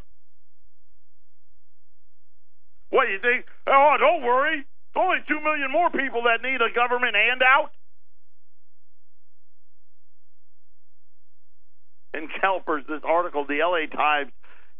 What 2.93 3.09
do 3.09 3.17
you 3.17 3.21
think? 3.25 3.49
Oh, 3.65 3.97
don't 3.97 4.21
worry. 4.21 4.69
Only 4.95 5.25
two 5.25 5.41
million 5.41 5.73
more 5.73 5.89
people 5.89 6.29
that 6.29 6.45
need 6.45 6.61
a 6.61 6.69
government 6.69 7.17
handout. 7.17 7.73
in 12.13 12.27
CalPERS, 12.41 12.85
this 12.87 13.01
article, 13.05 13.45
the 13.45 13.61
LA 13.61 13.85
Times, 13.85 14.31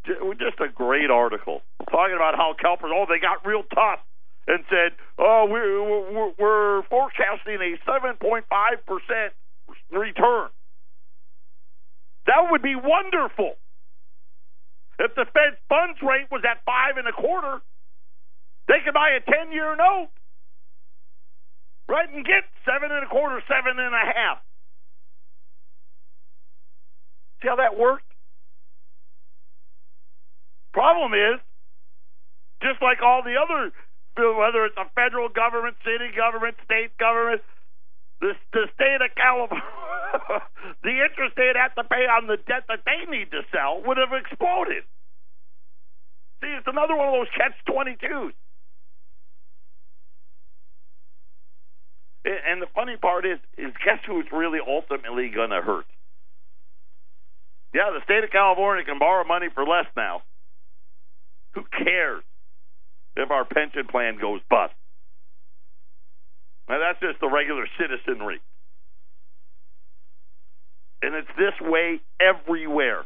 just 0.05 0.60
a 0.60 0.67
great 0.67 1.10
article 1.10 1.62
talking 1.89 2.15
about 2.15 2.36
how 2.36 2.53
CalPERS, 2.53 2.89
oh, 2.93 3.05
they 3.10 3.19
got 3.19 3.45
real 3.45 3.63
tough 3.73 3.99
and 4.47 4.63
said, 4.69 4.97
oh, 5.17 5.47
we're, 5.49 6.34
we're 6.39 6.84
forecasting 6.89 7.58
a 7.62 7.89
7.5% 7.89 8.43
return. 9.91 10.49
That 12.25 12.52
would 12.52 12.62
be 12.62 12.75
wonderful. 12.75 13.54
If 14.99 15.15
the 15.15 15.25
Fed 15.34 15.58
funds 15.69 15.99
rate 16.02 16.28
was 16.30 16.43
at 16.43 16.63
five 16.65 16.97
and 16.97 17.08
a 17.08 17.13
quarter, 17.13 17.62
they 18.67 18.84
could 18.84 18.93
buy 18.93 19.17
a 19.17 19.21
10 19.21 19.52
year 19.52 19.75
note, 19.75 20.10
right, 21.88 22.08
and 22.13 22.25
get 22.25 22.43
seven 22.65 22.91
and 22.91 23.06
a 23.06 23.10
quarter, 23.10 23.41
seven 23.47 23.80
and 23.80 23.95
a 23.95 24.06
half. 24.06 24.38
See 27.41 27.47
how 27.47 27.56
that 27.56 27.80
worked? 27.80 28.06
Problem 30.73 31.13
is, 31.13 31.39
just 32.62 32.82
like 32.82 33.02
all 33.02 33.23
the 33.23 33.36
other, 33.41 33.71
whether 34.19 34.65
it's 34.65 34.77
a 34.77 34.89
federal 34.95 35.29
government, 35.29 35.75
city 35.84 36.12
government, 36.15 36.55
state 36.65 36.95
government, 36.97 37.41
the, 38.21 38.36
the 38.53 38.67
state 38.75 38.99
of 38.99 39.12
California, 39.15 39.63
the 40.84 40.95
interest 41.03 41.36
they'd 41.36 41.55
have 41.55 41.75
to 41.75 41.84
pay 41.84 42.05
on 42.08 42.27
the 42.27 42.38
debt 42.38 42.67
that 42.67 42.84
they 42.86 43.08
need 43.10 43.32
to 43.32 43.41
sell 43.51 43.82
would 43.86 43.97
have 43.97 44.12
exploded. 44.12 44.84
See, 46.41 46.51
it's 46.51 46.67
another 46.67 46.95
one 46.95 47.08
of 47.08 47.15
those 47.15 47.32
catch 47.36 47.55
22s. 47.67 48.34
And 52.25 52.62
the 52.62 52.67
funny 52.75 52.97
part 52.97 53.25
is, 53.25 53.39
is 53.58 53.73
guess 53.84 53.99
who's 54.05 54.25
really 54.32 54.60
ultimately 54.60 55.29
going 55.29 55.49
to 55.51 55.62
hurt? 55.62 55.86
Yeah, 57.73 57.91
the 57.93 58.03
state 58.03 58.23
of 58.23 58.32
California 58.32 58.84
can 58.84 58.99
borrow 58.99 59.23
money 59.23 59.47
for 59.53 59.63
less 59.63 59.86
now. 59.95 60.21
Who 61.53 61.63
cares 61.71 62.23
if 63.19 63.32
our 63.32 63.45
pension 63.45 63.88
plan 63.88 64.17
goes 64.19 64.41
bust? 64.49 64.73
Now, 66.69 66.77
that's 66.79 66.99
just 66.99 67.19
the 67.19 67.27
regular 67.27 67.65
citizenry. 67.79 68.39
And 71.01 71.15
it's 71.15 71.32
this 71.38 71.55
way 71.62 72.01
everywhere. 72.19 73.03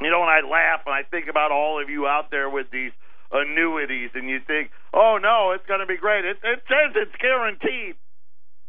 You 0.00 0.10
know, 0.10 0.20
when 0.20 0.28
I 0.28 0.42
laugh 0.44 0.82
and 0.84 0.94
I 0.94 1.02
think 1.08 1.28
about 1.30 1.52
all 1.52 1.80
of 1.80 1.88
you 1.88 2.06
out 2.06 2.30
there 2.30 2.50
with 2.50 2.66
these 2.70 2.92
annuities, 3.32 4.10
and 4.14 4.28
you 4.28 4.40
think, 4.46 4.70
oh 4.92 5.18
no, 5.22 5.52
it's 5.54 5.64
going 5.66 5.80
to 5.80 5.86
be 5.86 5.96
great. 5.96 6.24
It, 6.24 6.38
it 6.42 6.60
says 6.68 6.92
it's 6.94 7.14
guaranteed. 7.16 7.96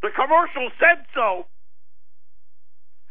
The 0.01 0.09
commercial 0.15 0.69
said 0.79 1.05
so. 1.13 1.45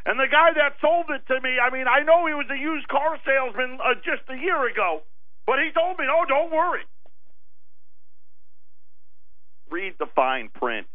And 0.07 0.21
the 0.21 0.29
guy 0.31 0.53
that 0.55 0.77
sold 0.81 1.07
it 1.11 1.27
to 1.33 1.41
me, 1.41 1.57
I 1.59 1.73
mean, 1.73 1.89
I 1.89 2.05
know 2.05 2.27
he 2.27 2.35
was 2.35 2.47
a 2.53 2.59
used 2.59 2.89
car 2.89 3.19
salesman 3.25 3.81
uh, 3.81 3.97
just 4.05 4.23
a 4.29 4.37
year 4.37 4.69
ago, 4.69 5.01
but 5.47 5.57
he 5.59 5.73
told 5.73 5.99
me, 5.99 6.05
"Oh, 6.07 6.25
don't 6.29 6.53
worry. 6.53 6.85
Read 9.71 9.95
the 9.99 10.07
fine 10.15 10.51
print. 10.55 10.87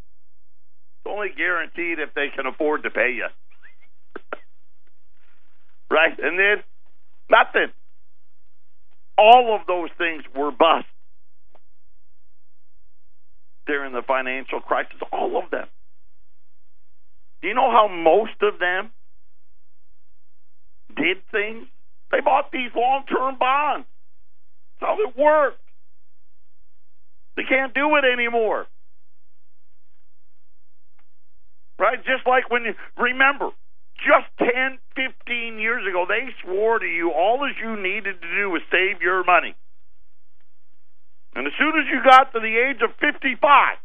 It's 0.98 1.12
only 1.12 1.28
guaranteed 1.36 1.98
if 1.98 2.14
they 2.14 2.28
can 2.34 2.46
afford 2.46 2.84
to 2.84 2.90
pay 2.90 3.12
you." 3.12 3.26
right? 5.90 6.18
And 6.18 6.38
then 6.38 6.62
nothing. 7.30 7.72
All 9.18 9.54
of 9.54 9.66
those 9.66 9.90
things 9.98 10.24
were 10.34 10.50
bust 10.50 10.86
during 13.66 13.92
the 13.92 14.02
financial 14.02 14.60
crisis. 14.60 14.96
All 15.12 15.42
of 15.42 15.50
them. 15.50 15.66
Do 17.42 17.48
you 17.48 17.54
know 17.54 17.70
how 17.70 17.88
most 17.88 18.42
of 18.42 18.58
them 18.58 18.90
did 20.96 21.18
things. 21.30 21.66
They 22.10 22.20
bought 22.20 22.50
these 22.52 22.70
long 22.74 23.04
term 23.06 23.38
bonds. 23.38 23.86
That's 24.80 24.90
how 24.90 24.98
it 25.00 25.16
worked. 25.16 25.60
They 27.36 27.44
can't 27.44 27.74
do 27.74 27.96
it 27.96 28.04
anymore. 28.04 28.66
Right? 31.78 31.98
Just 31.98 32.26
like 32.26 32.50
when 32.50 32.64
you 32.64 32.74
remember 32.98 33.50
just 33.96 34.28
10, 34.38 34.78
15 34.96 35.58
years 35.58 35.86
ago, 35.86 36.04
they 36.08 36.28
swore 36.42 36.78
to 36.78 36.86
you 36.86 37.12
all 37.12 37.38
that 37.40 37.54
you 37.60 37.76
needed 37.76 38.20
to 38.20 38.28
do 38.36 38.50
was 38.50 38.62
save 38.70 39.02
your 39.02 39.24
money. 39.24 39.54
And 41.34 41.46
as 41.46 41.52
soon 41.58 41.78
as 41.78 41.86
you 41.90 42.02
got 42.02 42.32
to 42.32 42.40
the 42.40 42.56
age 42.56 42.82
of 42.82 42.90
55, 42.96 43.76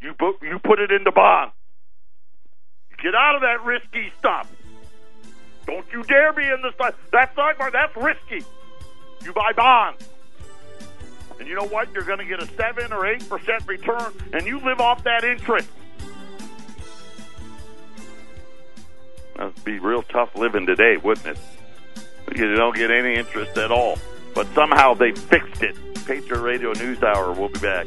you 0.00 0.14
put, 0.18 0.42
you 0.42 0.58
put 0.62 0.78
it 0.78 0.92
into 0.92 1.10
bonds. 1.12 1.54
You 2.90 2.96
get 3.02 3.14
out 3.14 3.34
of 3.34 3.42
that 3.42 3.64
risky 3.64 4.12
stuff. 4.18 4.50
Don't 5.66 5.86
you 5.92 6.02
dare 6.04 6.32
be 6.32 6.44
in 6.44 6.62
the 6.62 6.72
stock. 6.74 6.94
That 7.12 7.32
stock 7.32 7.58
market, 7.58 7.72
that's 7.72 7.96
risky. 7.96 8.46
You 9.24 9.32
buy 9.32 9.52
bonds. 9.56 10.08
And 11.38 11.46
you 11.46 11.54
know 11.54 11.66
what? 11.66 11.92
You're 11.92 12.04
going 12.04 12.18
to 12.18 12.24
get 12.24 12.42
a 12.42 12.46
7 12.46 12.92
or 12.92 13.04
8% 13.04 13.68
return, 13.68 14.12
and 14.32 14.46
you 14.46 14.58
live 14.60 14.80
off 14.80 15.04
that 15.04 15.24
interest. 15.24 15.68
That'd 19.36 19.64
be 19.64 19.78
real 19.78 20.02
tough 20.02 20.34
living 20.34 20.66
today, 20.66 20.96
wouldn't 20.96 21.26
it? 21.26 21.38
You 22.36 22.56
don't 22.56 22.74
get 22.74 22.90
any 22.90 23.14
interest 23.14 23.56
at 23.56 23.70
all. 23.70 23.98
But 24.34 24.48
somehow 24.54 24.94
they 24.94 25.12
fixed 25.12 25.62
it. 25.62 25.76
Patriot 26.06 26.40
Radio 26.40 26.72
News 26.72 27.02
Hour. 27.02 27.32
We'll 27.32 27.48
be 27.48 27.60
back. 27.60 27.86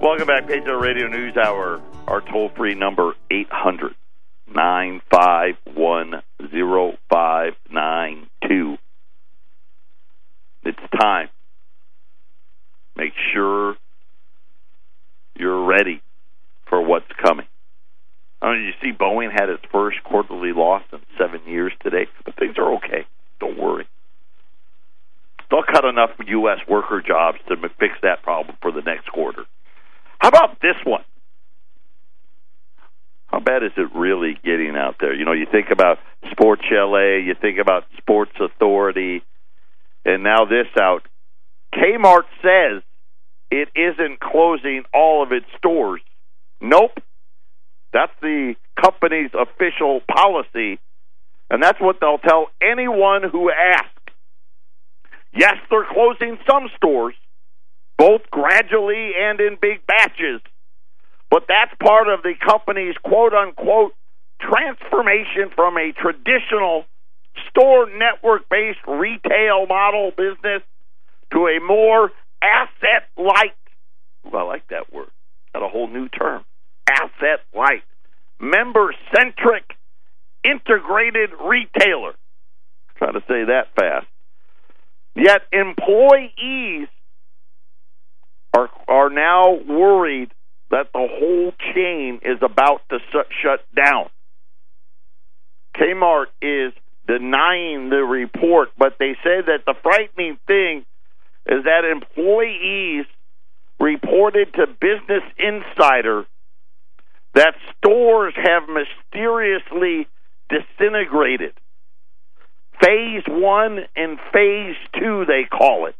Welcome 0.00 0.26
back, 0.26 0.46
Patriot 0.46 0.78
Radio 0.78 1.08
News 1.08 1.36
Hour. 1.36 1.80
Our 2.06 2.20
toll 2.20 2.50
free 2.50 2.74
number 2.74 3.14
800 3.30 3.94
951 4.46 6.22
0592. 8.48 8.78
It's 10.64 11.00
time. 11.00 11.28
Make 12.96 13.12
sure 13.32 13.76
you're 15.36 15.64
ready 15.64 16.02
for 16.68 16.80
what's 16.82 17.06
coming. 17.22 17.46
I 18.42 18.52
mean, 18.52 18.62
you 18.64 18.72
see, 18.82 18.96
Boeing 18.96 19.32
had 19.32 19.48
its 19.48 19.62
first 19.72 20.02
quarterly 20.04 20.52
loss 20.52 20.82
in 20.92 21.00
seven 21.18 21.40
years 21.46 21.72
today, 21.82 22.06
but 22.24 22.36
things 22.36 22.56
are 22.58 22.74
okay. 22.76 23.06
Don't 23.40 23.58
worry. 23.58 23.86
They'll 25.50 25.62
cut 25.62 25.84
enough 25.84 26.10
U.S. 26.26 26.58
worker 26.68 27.02
jobs 27.06 27.38
to 27.48 27.56
fix 27.78 27.94
that 28.02 28.22
problem 28.22 28.56
for 28.60 28.72
the 28.72 28.82
next 28.82 29.08
quarter. 29.12 29.44
How 30.18 30.28
about 30.28 30.60
this 30.60 30.76
one? 30.84 31.04
How 33.28 33.40
bad 33.40 33.62
is 33.62 33.72
it 33.76 33.88
really 33.94 34.38
getting 34.44 34.74
out 34.76 34.96
there? 35.00 35.14
You 35.14 35.24
know, 35.24 35.32
you 35.32 35.46
think 35.50 35.68
about 35.70 35.98
Sports 36.30 36.62
Chalet, 36.68 37.22
you 37.24 37.34
think 37.34 37.58
about 37.58 37.84
Sports 37.98 38.32
Authority, 38.40 39.22
and 40.04 40.22
now 40.22 40.44
this 40.44 40.68
out. 40.80 41.02
Kmart 41.74 42.24
says 42.40 42.82
it 43.50 43.68
isn't 43.74 44.20
closing 44.20 44.84
all 44.94 45.22
of 45.22 45.32
its 45.32 45.46
stores. 45.58 46.00
Nope. 46.60 46.98
That's 47.92 48.12
the 48.20 48.54
company's 48.80 49.30
official 49.32 50.00
policy, 50.00 50.78
and 51.50 51.62
that's 51.62 51.80
what 51.80 51.96
they'll 52.00 52.18
tell 52.18 52.48
anyone 52.60 53.22
who 53.30 53.50
asks. 53.50 53.90
Yes, 55.34 55.54
they're 55.70 55.86
closing 55.92 56.38
some 56.50 56.68
stores, 56.76 57.14
both 57.98 58.22
gradually 58.30 59.12
and 59.18 59.40
in 59.40 59.56
big 59.60 59.86
batches, 59.86 60.40
but 61.36 61.44
that's 61.48 61.74
part 61.78 62.08
of 62.08 62.22
the 62.22 62.32
company's 62.48 62.96
quote 63.04 63.34
unquote 63.34 63.92
transformation 64.40 65.50
from 65.54 65.76
a 65.76 65.92
traditional 65.92 66.86
store 67.50 67.90
network 67.90 68.48
based 68.48 68.78
retail 68.88 69.66
model 69.68 70.12
business 70.16 70.62
to 71.34 71.46
a 71.46 71.60
more 71.60 72.10
asset 72.40 73.04
light. 73.18 73.52
I 74.32 74.42
like 74.44 74.66
that 74.68 74.90
word. 74.90 75.10
Got 75.52 75.62
a 75.62 75.68
whole 75.68 75.88
new 75.88 76.08
term. 76.08 76.42
Asset 76.90 77.40
light. 77.54 77.84
Member 78.40 78.94
centric 79.14 79.64
integrated 80.42 81.32
retailer. 81.38 82.14
Try 82.96 83.12
to 83.12 83.20
say 83.28 83.44
that 83.44 83.74
fast. 83.78 84.06
Yet 85.14 85.42
employees 85.52 86.88
are 88.54 88.70
are 88.88 89.10
now 89.10 89.52
worried 89.52 90.30
that 90.70 90.92
the 90.92 91.08
whole 91.08 91.52
chain 91.74 92.20
is 92.22 92.38
about 92.42 92.82
to 92.90 92.98
shut 93.42 93.60
down. 93.74 94.08
Kmart 95.76 96.26
is 96.42 96.72
denying 97.06 97.90
the 97.90 98.02
report, 98.02 98.70
but 98.76 98.96
they 98.98 99.14
say 99.22 99.40
that 99.46 99.64
the 99.66 99.74
frightening 99.82 100.38
thing 100.46 100.84
is 101.46 101.64
that 101.64 101.84
employees 101.84 103.06
reported 103.78 104.52
to 104.54 104.66
Business 104.66 105.22
Insider 105.38 106.24
that 107.34 107.54
stores 107.76 108.34
have 108.36 108.62
mysteriously 108.68 110.08
disintegrated. 110.48 111.52
Phase 112.82 113.22
one 113.28 113.80
and 113.94 114.18
phase 114.32 114.76
two, 114.98 115.24
they 115.26 115.44
call 115.44 115.86
it. 115.86 115.94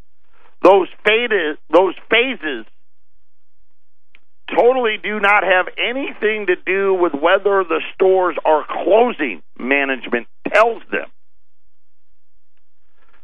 Those 0.63 0.89
phases, 1.05 1.59
those 1.71 1.95
phases 2.11 2.65
totally 4.55 4.97
do 5.03 5.21
not 5.21 5.43
have 5.45 5.67
anything 5.79 6.47
to 6.47 6.57
do 6.57 6.95
with 6.95 7.13
whether 7.13 7.65
the 7.65 7.81
stores 7.95 8.37
are 8.45 8.65
closing, 8.69 9.43
management 9.59 10.27
tells 10.53 10.83
them. 10.91 11.09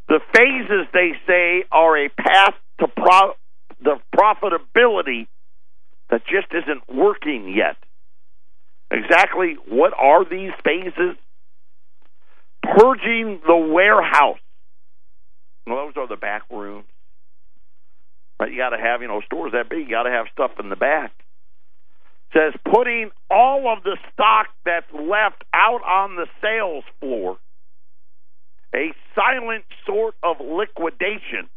The 0.09 0.19
phases, 0.33 0.87
they 0.93 1.13
say, 1.25 1.63
are 1.71 2.05
a 2.05 2.09
path 2.09 2.55
to 2.79 2.87
pro- 2.87 3.35
the 3.81 3.99
profitability 4.15 5.27
that 6.09 6.21
just 6.25 6.47
isn't 6.51 6.83
working 6.93 7.53
yet. 7.55 7.77
Exactly 8.91 9.55
what 9.67 9.93
are 9.97 10.23
these 10.23 10.51
phases? 10.63 11.15
Purging 12.61 13.41
the 13.45 13.55
warehouse. 13.55 14.37
Well, 15.65 15.87
those 15.87 15.93
are 15.97 16.07
the 16.07 16.17
back 16.17 16.43
rooms. 16.51 16.85
Right? 18.43 18.51
You 18.51 18.57
got 18.57 18.69
to 18.69 18.77
have, 18.77 19.01
you 19.01 19.07
know, 19.07 19.21
stores 19.25 19.53
that 19.53 19.69
big, 19.69 19.87
you 19.87 19.89
got 19.89 20.03
to 20.03 20.11
have 20.11 20.27
stuff 20.31 20.51
in 20.59 20.69
the 20.69 20.75
back. 20.75 21.11
Says 22.33 22.53
putting 22.65 23.11
all 23.29 23.71
of 23.71 23.83
the 23.83 23.97
stock 24.11 24.47
that's 24.65 24.91
left 24.91 25.43
out 25.53 25.81
on 25.83 26.15
the 26.15 26.27
sales 26.41 26.83
floor, 26.99 27.37
a 28.73 28.91
silent 29.15 29.65
sort 29.85 30.15
of 30.23 30.37
liquidation 30.39 31.49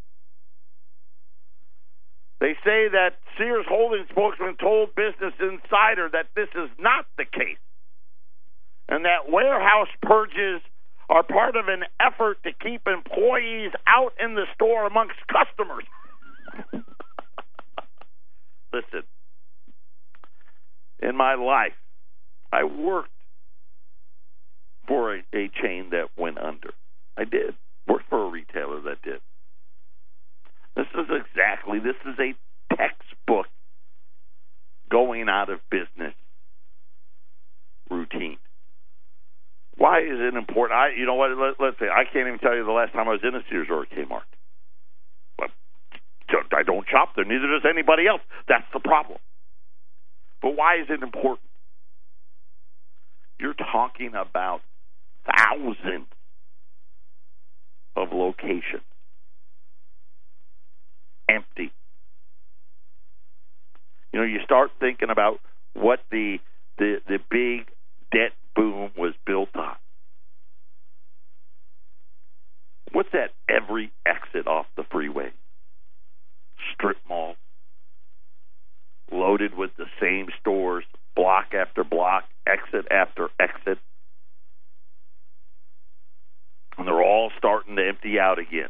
they 2.41 2.53
say 2.65 2.89
that 2.93 3.17
Sears 3.39 3.65
Holdings 3.69 4.09
spokesman 4.11 4.57
told 4.57 4.95
Business 4.95 5.33
Insider 5.41 6.11
that 6.13 6.27
this 6.37 6.49
is 6.55 6.69
not 6.79 7.07
the 7.17 7.25
case, 7.25 7.59
and 8.89 9.05
that 9.05 9.31
warehouse 9.31 9.89
purges 10.03 10.61
are 11.09 11.23
part 11.23 11.57
of 11.57 11.69
an 11.69 11.85
effort 11.99 12.43
to 12.43 12.53
keep 12.53 12.87
employees 12.87 13.73
out 13.87 14.13
in 14.21 14.35
the 14.35 14.45
store 14.55 14.87
amongst 14.87 15.17
customers. 15.29 15.85
Listen, 18.73 19.03
in 21.01 21.17
my 21.17 21.35
life, 21.35 21.73
I 22.53 22.65
worked 22.65 23.11
for 24.89 25.15
a, 25.15 25.19
a 25.35 25.51
chain 25.63 25.91
that 25.91 26.09
went 26.17 26.39
under. 26.39 26.71
I 27.17 27.25
did. 27.25 27.55
Worked 27.87 28.09
for 28.09 28.27
a 28.27 28.31
retailer 28.31 28.81
that 28.83 29.03
did. 29.03 29.21
This 30.77 30.87
is 30.95 31.07
exactly, 31.09 31.79
this 31.79 31.97
is 32.05 32.19
a 32.19 32.35
textbook 32.75 33.47
going 34.91 35.29
out 35.29 35.49
of 35.51 35.61
business 35.71 36.15
routine. 37.91 38.37
Why 39.79 40.01
is 40.01 40.19
it 40.19 40.35
important? 40.35 40.79
I, 40.79 40.89
you 40.97 41.07
know 41.07 41.15
what? 41.15 41.31
Let, 41.37 41.61
us 41.69 41.75
say 41.79 41.87
I 41.87 42.05
can't 42.05 42.29
even 42.29 42.39
tell 42.39 42.55
you 42.55 42.65
the 42.65 42.73
last 42.73 42.93
time 42.93 43.09
I 43.09 43.13
was 43.13 43.21
in 43.23 43.35
a 43.35 43.41
Sears 43.51 43.69
or 43.71 43.83
a 43.83 43.87
Kmart. 43.87 44.29
I 46.29 46.63
don't 46.63 46.87
shop 46.89 47.11
there. 47.17 47.25
Neither 47.25 47.47
does 47.47 47.69
anybody 47.69 48.07
else. 48.07 48.21
That's 48.49 48.67
the 48.73 48.81
problem. 48.81 49.19
But 50.43 50.57
why 50.57 50.77
is 50.77 50.87
it 50.89 51.03
important? 51.03 51.49
You're 53.39 53.55
talking 53.55 54.13
about 54.15 54.61
thousands 55.27 56.07
of 57.97 58.09
locations 58.13 58.83
empty. 61.29 61.73
You 64.13 64.21
know, 64.21 64.25
you 64.25 64.39
start 64.45 64.71
thinking 64.81 65.11
about 65.11 65.41
what 65.75 66.01
the 66.11 66.39
the 66.79 67.01
the 67.07 67.19
big 67.31 67.69
debt 68.13 68.33
boom 68.55 68.91
was 68.97 69.13
built 69.27 69.55
on. 69.55 69.77
What's 72.93 73.11
that 73.13 73.33
every 73.49 73.93
exit 74.07 74.47
off 74.47 74.67
the 74.77 74.85
freeway? 74.91 75.33
Strip 76.77 76.99
mall. 77.09 77.37
Loaded 79.11 79.55
with 79.57 79.71
the 79.77 79.87
same 80.01 80.29
stores, 80.41 80.85
block 81.15 81.55
after 81.55 81.85
block, 81.85 82.25
exit 82.47 82.87
after 82.91 83.29
exit. 83.39 83.79
And 86.79 86.87
they're 86.87 87.03
all 87.03 87.31
starting 87.39 87.77
to 87.77 87.89
empty 87.89 88.19
out 88.19 88.39
again 88.39 88.69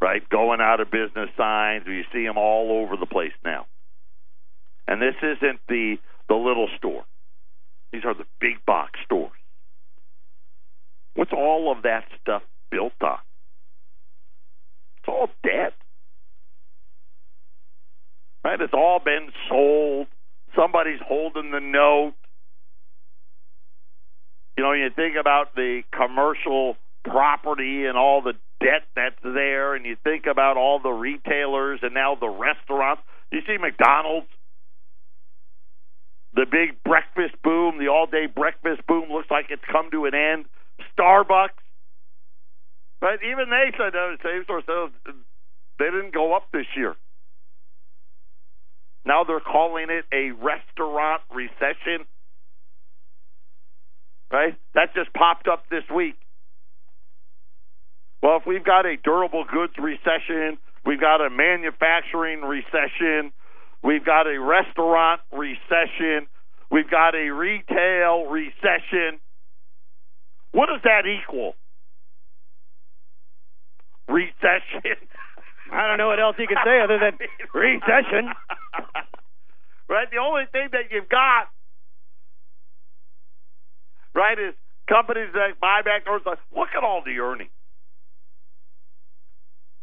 right? 0.00 0.26
Going 0.28 0.60
out 0.60 0.80
of 0.80 0.90
business 0.90 1.30
signs. 1.36 1.84
You 1.86 2.02
see 2.12 2.24
them 2.24 2.36
all 2.36 2.82
over 2.82 2.96
the 2.96 3.06
place 3.06 3.32
now. 3.44 3.66
And 4.86 5.00
this 5.00 5.16
isn't 5.22 5.60
the 5.68 5.96
the 6.28 6.34
little 6.34 6.68
store. 6.76 7.04
These 7.92 8.04
are 8.04 8.14
the 8.14 8.26
big 8.40 8.64
box 8.66 8.98
stores. 9.04 9.30
What's 11.14 11.32
all 11.32 11.72
of 11.72 11.82
that 11.84 12.04
stuff 12.20 12.42
built 12.70 12.92
on? 13.00 13.18
It's 14.98 15.08
all 15.08 15.30
debt. 15.42 15.74
Right? 18.46 18.60
It's 18.60 18.72
all 18.72 19.00
been 19.04 19.30
sold. 19.48 20.06
Somebody's 20.54 21.00
holding 21.04 21.50
the 21.50 21.58
note. 21.58 22.14
You 24.56 24.62
know, 24.62 24.70
you 24.70 24.88
think 24.94 25.16
about 25.18 25.56
the 25.56 25.82
commercial 25.90 26.76
property 27.04 27.86
and 27.86 27.98
all 27.98 28.22
the 28.22 28.34
debt 28.60 28.86
that's 28.94 29.18
there, 29.24 29.74
and 29.74 29.84
you 29.84 29.96
think 30.04 30.26
about 30.30 30.56
all 30.56 30.78
the 30.78 30.92
retailers 30.92 31.80
and 31.82 31.92
now 31.92 32.14
the 32.14 32.28
restaurants. 32.28 33.02
You 33.32 33.40
see 33.48 33.58
McDonald's, 33.58 34.28
the 36.32 36.46
big 36.48 36.80
breakfast 36.84 37.34
boom, 37.42 37.80
the 37.80 37.88
all 37.88 38.06
day 38.06 38.26
breakfast 38.26 38.86
boom 38.86 39.10
looks 39.10 39.28
like 39.28 39.46
it's 39.50 39.64
come 39.72 39.90
to 39.90 40.04
an 40.04 40.14
end. 40.14 40.44
Starbucks, 40.96 41.58
but 43.00 43.18
even 43.28 43.50
they 43.50 43.72
said 43.76 43.96
uh, 43.96 44.14
same 44.22 44.44
sales 44.46 44.92
they 45.80 45.86
didn't 45.86 46.14
go 46.14 46.36
up 46.36 46.44
this 46.52 46.66
year. 46.76 46.94
Now 49.06 49.22
they're 49.22 49.40
calling 49.40 49.86
it 49.88 50.04
a 50.12 50.32
restaurant 50.32 51.22
recession. 51.32 52.04
Right? 54.32 54.56
That 54.74 54.92
just 54.94 55.12
popped 55.14 55.46
up 55.46 55.62
this 55.70 55.84
week. 55.94 56.16
Well, 58.22 58.38
if 58.38 58.42
we've 58.46 58.64
got 58.64 58.84
a 58.84 58.96
durable 58.96 59.44
goods 59.44 59.74
recession, 59.78 60.58
we've 60.84 61.00
got 61.00 61.24
a 61.24 61.30
manufacturing 61.30 62.40
recession, 62.40 63.30
we've 63.84 64.04
got 64.04 64.26
a 64.26 64.40
restaurant 64.40 65.20
recession, 65.32 66.26
we've 66.72 66.90
got 66.90 67.14
a 67.14 67.30
retail 67.30 68.26
recession. 68.26 69.20
What 70.50 70.66
does 70.66 70.80
that 70.82 71.06
equal? 71.06 71.54
Recession. 74.08 74.96
I 75.72 75.86
don't 75.86 75.98
know 75.98 76.08
what 76.08 76.18
else 76.18 76.36
you 76.38 76.46
could 76.48 76.58
say 76.64 76.80
other 76.82 76.98
than 76.98 77.18
recession. 77.54 78.32
right? 79.88 80.10
The 80.10 80.18
only 80.18 80.44
thing 80.52 80.68
that 80.72 80.90
you've 80.90 81.08
got, 81.08 81.48
right, 84.14 84.38
is 84.38 84.54
companies 84.88 85.28
that 85.34 85.60
buy 85.60 85.82
back 85.82 86.04
their 86.04 86.20
stock. 86.20 86.38
Look 86.56 86.68
at 86.76 86.82
all 86.82 87.02
the 87.04 87.18
earnings. 87.18 87.50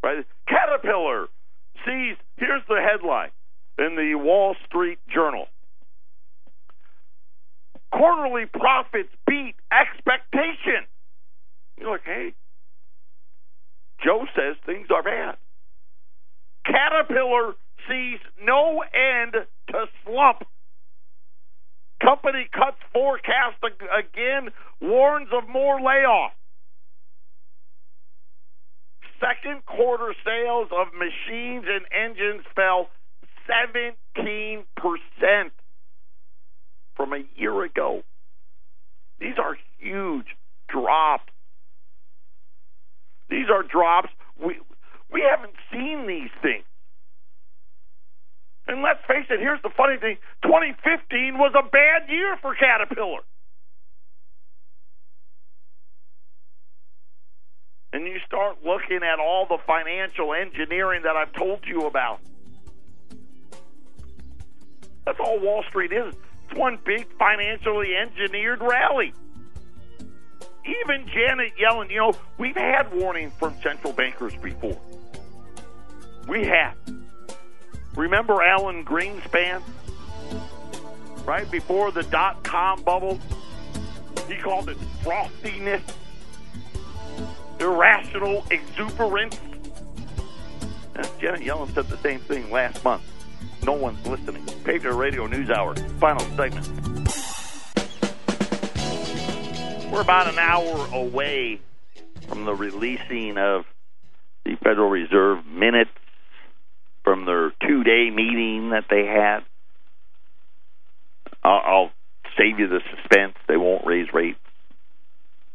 Right? 0.04 0.26
Caterpillar 0.48 1.28
sees, 1.86 2.18
here's 2.38 2.64
the 2.68 2.82
headline 2.82 3.32
in 3.78 3.96
the 3.96 4.16
Wall 4.16 4.56
Street 4.68 5.00
Journal. 5.14 5.48
Quarterly 7.92 8.46
profits 8.46 9.10
beat 9.28 9.56
expectation. 9.72 10.88
You're 11.78 11.92
like, 11.92 12.06
hey, 12.06 12.34
Joe 14.04 14.26
says 14.36 14.56
things 14.66 14.88
are 14.94 15.04
bad. 15.04 15.38
Caterpillar 16.66 17.54
sees 17.88 18.20
no 18.42 18.84
end 18.94 19.34
to 19.70 19.86
slump. 20.06 20.44
Company 22.02 22.48
cuts 22.52 22.78
forecast 22.92 23.58
again, 23.64 24.50
warns 24.82 25.30
of 25.32 25.48
more 25.48 25.80
layoffs. 25.80 26.32
Second 29.20 29.66
quarter 29.66 30.14
sales 30.26 30.68
of 30.72 30.88
machines 30.94 31.66
and 31.66 31.86
engines 31.92 32.44
fell 32.56 32.90
17% 33.48 33.94
from 36.96 37.14
a 37.14 37.24
year 37.38 37.64
ago. 37.64 38.04
These 39.20 39.38
are 39.38 39.58
huge 39.80 40.28
drops. 40.68 41.32
These 43.30 43.48
are 43.50 43.64
drops 43.64 44.10
we 44.38 44.60
we 45.12 45.22
haven't 45.22 45.56
seen 45.72 46.08
these 46.08 46.32
things. 46.42 46.66
And 48.68 48.82
let's 48.82 49.00
face 49.08 49.26
it, 49.30 49.40
here's 49.40 49.62
the 49.62 49.72
funny 49.76 49.98
thing 49.98 50.18
2015 50.44 51.38
was 51.38 51.54
a 51.58 51.68
bad 51.70 52.10
year 52.10 52.38
for 52.42 52.56
Caterpillar. 52.56 53.22
And 57.92 58.08
you 58.08 58.20
start 58.26 58.58
looking 58.66 59.02
at 59.04 59.20
all 59.20 59.46
the 59.48 59.60
financial 59.68 60.34
engineering 60.34 61.04
that 61.04 61.16
I've 61.16 61.34
told 61.34 61.60
you 61.68 61.82
about. 61.82 62.20
That's 65.06 65.20
all 65.20 65.40
Wall 65.40 65.64
Street 65.70 65.92
is. 65.92 66.16
It's 66.50 66.58
one 66.58 66.80
big 66.84 67.08
financially 67.20 67.96
engineered 67.96 68.62
rally. 68.62 69.14
Even 70.66 71.06
Janet 71.08 71.52
Yellen, 71.62 71.92
you 71.92 71.98
know, 71.98 72.14
we've 72.38 72.56
had 72.56 72.92
warnings 72.94 73.34
from 73.38 73.54
central 73.62 73.92
bankers 73.94 74.34
before. 74.38 74.80
We 76.28 76.46
have. 76.46 76.76
Remember 77.96 78.42
Alan 78.42 78.84
Greenspan? 78.84 79.62
Right 81.26 81.50
before 81.50 81.92
the 81.92 82.04
dot 82.04 82.44
com 82.44 82.82
bubble? 82.84 83.20
He 84.28 84.36
called 84.36 84.70
it 84.70 84.78
frothiness, 85.04 85.82
irrational 87.60 88.46
exuberance. 88.50 89.40
And 90.96 91.08
Janet 91.20 91.42
Yellen 91.42 91.74
said 91.74 91.88
the 91.88 91.98
same 91.98 92.20
thing 92.20 92.52
last 92.52 92.84
month. 92.84 93.04
No 93.64 93.74
one's 93.74 94.06
listening. 94.06 94.46
Patriot 94.64 94.96
Radio 94.96 95.26
News 95.28 95.50
Hour, 95.50 95.76
final 96.00 96.26
segment. 96.36 96.68
We're 99.92 100.02
about 100.02 100.28
an 100.28 100.40
hour 100.40 100.88
away 100.94 101.62
from 102.28 102.46
the 102.46 102.54
releasing 102.54 103.38
of 103.38 103.66
the 104.44 104.56
Federal 104.58 104.90
Reserve 104.90 105.46
minutes 105.46 105.92
from 107.04 107.26
their 107.26 107.52
two 107.68 107.84
day 107.84 108.10
meeting 108.10 108.72
that 108.72 108.86
they 108.90 109.06
had. 109.06 109.40
I'll, 111.44 111.62
I'll 111.66 111.92
save 112.38 112.60
you 112.60 112.68
the 112.68 112.80
suspense. 112.96 113.36
They 113.48 113.58
won't 113.58 113.86
raise 113.86 114.08
rates. 114.14 114.40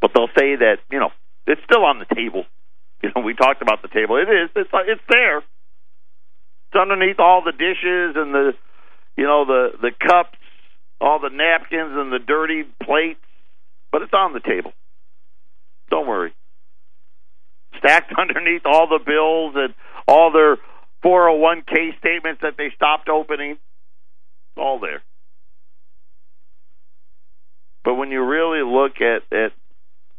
But 0.01 0.13
they'll 0.15 0.29
say 0.29 0.57
that, 0.57 0.79
you 0.91 1.01
know, 1.01 1.11
it's 1.47 1.61
still 1.65 1.85
on 1.85 1.99
the 1.99 2.15
table. 2.15 2.45
You 3.01 3.13
know, 3.15 3.23
we 3.23 3.33
talked 3.33 3.63
about 3.63 3.81
the 3.81 3.87
table. 3.87 4.17
It 4.17 4.29
is. 4.29 4.51
It's 4.57 4.71
it's 4.73 5.01
there. 5.09 5.39
It's 5.39 6.75
underneath 6.75 7.21
all 7.21 7.45
the 7.45 7.53
dishes 7.53 8.17
and 8.17 8.35
the, 8.35 8.55
you 9.17 9.23
know, 9.23 9.45
the 9.45 9.69
the 9.81 9.93
cups, 9.93 10.37
all 11.01 11.21
the 11.21 11.31
napkins 11.31 11.93
and 11.95 12.13
the 12.13 12.19
dirty 12.19 12.65
plates. 12.83 13.21
But 13.93 14.03
it's 14.03 14.13
on 14.13 14.33
the 14.33 14.41
table. 14.41 14.73
Don't 15.91 16.09
worry. 16.09 16.35
Stacked 17.79 18.13
underneath 18.19 18.63
all 18.65 18.89
the 18.89 18.99
bills 18.99 19.55
and 19.55 19.75
all 20.09 20.33
their 20.33 20.57
401k 21.05 21.99
statements 21.99 22.43
that 22.43 22.55
they 22.57 22.71
stopped 22.75 23.09
opening. 23.09 23.57
All 24.57 24.81
there. 24.81 25.03
But 27.85 27.95
when 27.95 28.11
you 28.11 28.25
really 28.25 28.63
look 28.63 29.01
at, 29.01 29.23
at 29.33 29.53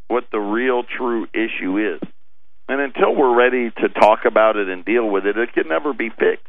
what 0.08 0.24
the 0.32 0.40
real 0.40 0.82
true 0.82 1.26
issue 1.34 1.94
is, 1.94 2.00
and 2.68 2.80
until 2.80 3.14
we're 3.14 3.36
ready 3.36 3.70
to 3.70 3.88
talk 3.88 4.20
about 4.24 4.56
it 4.56 4.68
and 4.68 4.84
deal 4.84 5.08
with 5.08 5.26
it, 5.26 5.36
it 5.36 5.52
can 5.52 5.68
never 5.68 5.92
be 5.92 6.08
fixed. 6.08 6.46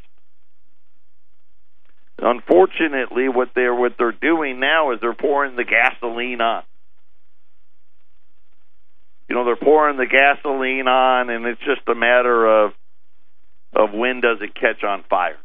Unfortunately, 2.20 3.28
what 3.28 3.50
they're 3.56 3.74
what 3.74 3.96
they're 3.98 4.12
doing 4.12 4.60
now 4.60 4.92
is 4.92 5.00
they're 5.02 5.14
pouring 5.14 5.56
the 5.56 5.64
gasoline 5.64 6.40
on. 6.40 6.64
You 9.28 9.36
know, 9.36 9.46
they're 9.46 9.56
pouring 9.56 9.98
the 9.98 10.06
gasoline 10.06 10.88
on, 10.88 11.30
and 11.32 11.46
it's 11.46 11.62
just 11.62 11.88
a 11.88 11.96
matter 11.96 12.66
of 12.66 12.74
of 13.74 13.94
when 13.94 14.22
does 14.22 14.38
it 14.42 14.54
catch 14.54 14.84
on 14.84 15.04
fire. 15.10 15.38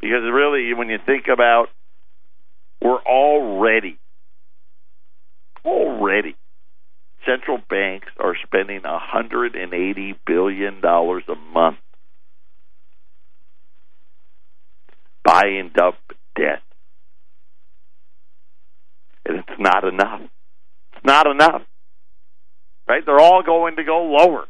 Because 0.00 0.22
really, 0.32 0.72
when 0.74 0.88
you 0.88 0.98
think 1.04 1.26
about, 1.32 1.66
we're 2.80 3.02
already, 3.02 3.98
already, 5.64 6.36
central 7.26 7.58
banks 7.68 8.08
are 8.18 8.34
spending 8.46 8.82
180 8.82 10.14
billion 10.26 10.80
dollars 10.80 11.24
a 11.28 11.34
month 11.34 11.76
buying 15.22 15.70
up 15.78 15.98
debt, 16.34 16.62
and 19.26 19.38
it's 19.38 19.60
not 19.60 19.84
enough. 19.84 20.22
It's 20.94 21.04
not 21.04 21.26
enough, 21.26 21.62
right? 22.88 23.04
They're 23.04 23.20
all 23.20 23.42
going 23.42 23.76
to 23.76 23.84
go 23.84 24.04
lower 24.04 24.46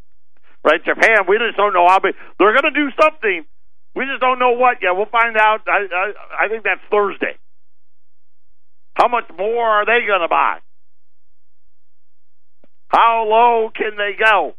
right? 0.65 0.85
Japan, 0.85 1.27
we 1.29 1.39
just 1.39 1.57
don't 1.57 1.73
know 1.73 1.87
how 1.89 1.99
big. 1.99 2.15
They're 2.39 2.53
going 2.53 2.73
to 2.73 2.79
do 2.79 2.91
something. 3.01 3.45
We 3.95 4.05
just 4.07 4.21
don't 4.21 4.39
know 4.39 4.53
what 4.53 4.79
yet. 4.83 4.95
We'll 4.95 5.07
find 5.07 5.37
out. 5.37 5.61
I, 5.67 5.87
I, 5.93 6.45
I 6.45 6.49
think 6.49 6.65
that's 6.65 6.81
Thursday. 6.91 7.37
How 8.95 9.09
much 9.09 9.25
more 9.37 9.67
are 9.67 9.87
they 9.87 10.07
going 10.07 10.21
to 10.21 10.29
buy? 10.29 10.59
How 12.89 13.27
low 13.29 13.71
can 13.75 13.97
they 13.97 14.13
go? 14.19 14.55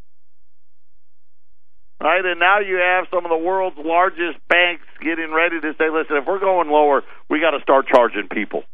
Right, 2.00 2.24
and 2.24 2.40
now 2.40 2.58
you 2.58 2.76
have 2.76 3.06
some 3.14 3.24
of 3.24 3.30
the 3.30 3.36
world's 3.36 3.76
largest 3.78 4.36
banks 4.48 4.82
getting 5.00 5.32
ready 5.32 5.60
to 5.60 5.72
say, 5.78 5.84
listen, 5.88 6.16
if 6.16 6.26
we're 6.26 6.40
going 6.40 6.68
lower, 6.68 7.02
we 7.30 7.38
got 7.38 7.52
to 7.52 7.60
start 7.62 7.86
charging 7.86 8.28
people. 8.28 8.64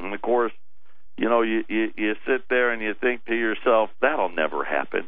And 0.00 0.12
of 0.12 0.20
course, 0.20 0.50
you 1.20 1.28
know, 1.28 1.42
you, 1.42 1.62
you 1.68 1.92
you 1.96 2.14
sit 2.26 2.48
there 2.48 2.72
and 2.72 2.80
you 2.80 2.94
think 2.98 3.26
to 3.26 3.34
yourself, 3.34 3.90
that'll 4.00 4.30
never 4.30 4.64
happen. 4.64 5.06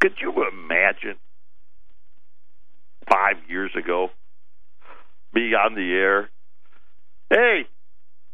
Could 0.00 0.14
you 0.22 0.32
imagine 0.32 1.16
five 3.06 3.36
years 3.46 3.72
ago 3.76 4.08
being 5.34 5.52
on 5.52 5.74
the 5.74 5.92
air? 5.92 6.30
Hey, 7.28 7.68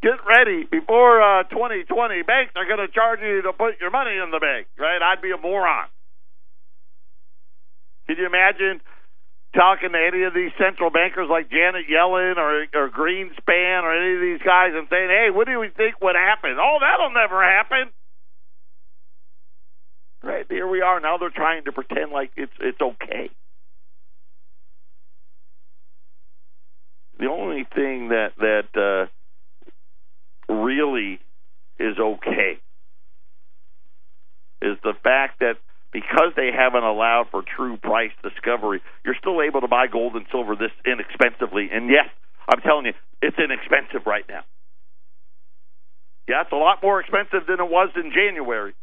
get 0.05 0.23
ready 0.25 0.63
before 0.71 1.21
uh, 1.21 1.43
2020. 1.51 2.23
Banks 2.23 2.53
are 2.55 2.65
going 2.65 2.87
to 2.87 2.95
charge 2.95 3.19
you 3.23 3.43
to 3.43 3.53
put 3.53 3.81
your 3.81 3.91
money 3.91 4.13
in 4.13 4.31
the 4.31 4.39
bank, 4.39 4.69
right? 4.79 5.03
I'd 5.03 5.21
be 5.21 5.33
a 5.33 5.37
moron. 5.37 5.89
Could 8.07 8.19
you 8.19 8.27
imagine 8.27 8.81
talking 9.55 9.93
to 9.93 9.99
any 9.99 10.25
of 10.25 10.35
these 10.35 10.53
central 10.59 10.91
bankers 10.91 11.29
like 11.31 11.51
Janet 11.51 11.87
Yellen 11.91 12.37
or 12.37 12.67
or 12.75 12.89
Greenspan 12.91 13.83
or 13.83 13.93
any 13.93 14.15
of 14.15 14.21
these 14.21 14.45
guys 14.45 14.73
and 14.75 14.87
saying, 14.91 15.09
"Hey, 15.09 15.31
what 15.31 15.47
do 15.47 15.59
we 15.59 15.69
think 15.69 16.01
would 16.01 16.17
happen?" 16.17 16.57
Oh, 16.61 16.79
that'll 16.81 17.11
never 17.15 17.43
happen. 17.43 17.91
Right 20.23 20.47
here 20.49 20.67
we 20.67 20.81
are 20.83 21.01
now. 21.01 21.19
They're 21.19 21.31
trying 21.31 21.65
to 21.65 21.73
pretend 21.73 22.11
like 22.11 22.33
it's 22.37 22.53
it's 22.61 22.81
okay. 22.81 23.31
The 27.19 27.27
only 27.27 27.65
thing 27.75 28.09
that 28.09 28.33
that 28.39 29.09
uh, 30.49 30.53
really 30.53 31.21
is 31.79 31.99
okay 31.99 32.59
is 34.63 34.77
the 34.83 34.95
fact 35.03 35.41
that 35.41 35.57
because 35.93 36.33
they 36.37 36.51
haven't 36.57 36.85
allowed 36.85 37.29
for 37.31 37.43
true 37.43 37.77
price 37.77 38.13
discovery, 38.23 38.83
you're 39.05 39.17
still 39.19 39.41
able 39.43 39.61
to 39.61 39.69
buy 39.69 39.87
gold 39.87 40.15
and 40.15 40.27
silver 40.31 40.57
this 40.57 40.73
inexpensively. 40.85 41.69
And 41.73 41.89
yes, 41.89 42.07
I'm 42.49 42.61
telling 42.61 42.87
you, 42.87 42.93
it's 43.23 43.37
inexpensive 43.39 44.07
right 44.07 44.25
now. 44.29 44.43
Yeah, 46.29 46.43
it's 46.43 46.53
a 46.53 46.57
lot 46.57 46.83
more 46.83 47.01
expensive 47.01 47.47
than 47.47 47.61
it 47.61 47.71
was 47.71 47.91
in 47.95 48.13
January. 48.13 48.75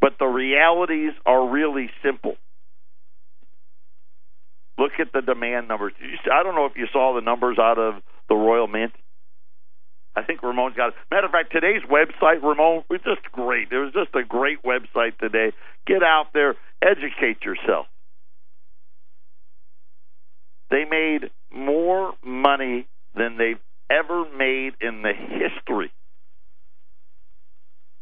But 0.00 0.14
the 0.18 0.26
realities 0.26 1.12
are 1.26 1.48
really 1.48 1.90
simple. 2.02 2.36
Look 4.78 4.92
at 4.98 5.12
the 5.12 5.20
demand 5.20 5.68
numbers. 5.68 5.92
I 6.32 6.42
don't 6.42 6.54
know 6.54 6.64
if 6.64 6.72
you 6.76 6.86
saw 6.90 7.14
the 7.14 7.20
numbers 7.20 7.58
out 7.60 7.78
of 7.78 8.02
the 8.28 8.34
Royal 8.34 8.66
Mint. 8.66 8.92
I 10.16 10.22
think 10.22 10.42
Ramon's 10.42 10.76
got 10.76 10.88
it. 10.88 10.94
Matter 11.10 11.26
of 11.26 11.32
fact, 11.32 11.52
today's 11.52 11.82
website, 11.82 12.42
Ramon, 12.42 12.84
was 12.88 13.00
just 13.04 13.22
great. 13.32 13.70
It 13.70 13.78
was 13.78 13.92
just 13.92 14.14
a 14.14 14.24
great 14.24 14.62
website 14.62 15.16
today. 15.18 15.52
Get 15.86 16.02
out 16.02 16.32
there, 16.34 16.56
educate 16.82 17.44
yourself. 17.44 17.86
They 20.70 20.84
made 20.84 21.30
more 21.52 22.12
money 22.24 22.86
than 23.14 23.36
they've 23.38 23.58
ever 23.88 24.24
made 24.36 24.74
in 24.80 25.02
the 25.02 25.12
history 25.12 25.92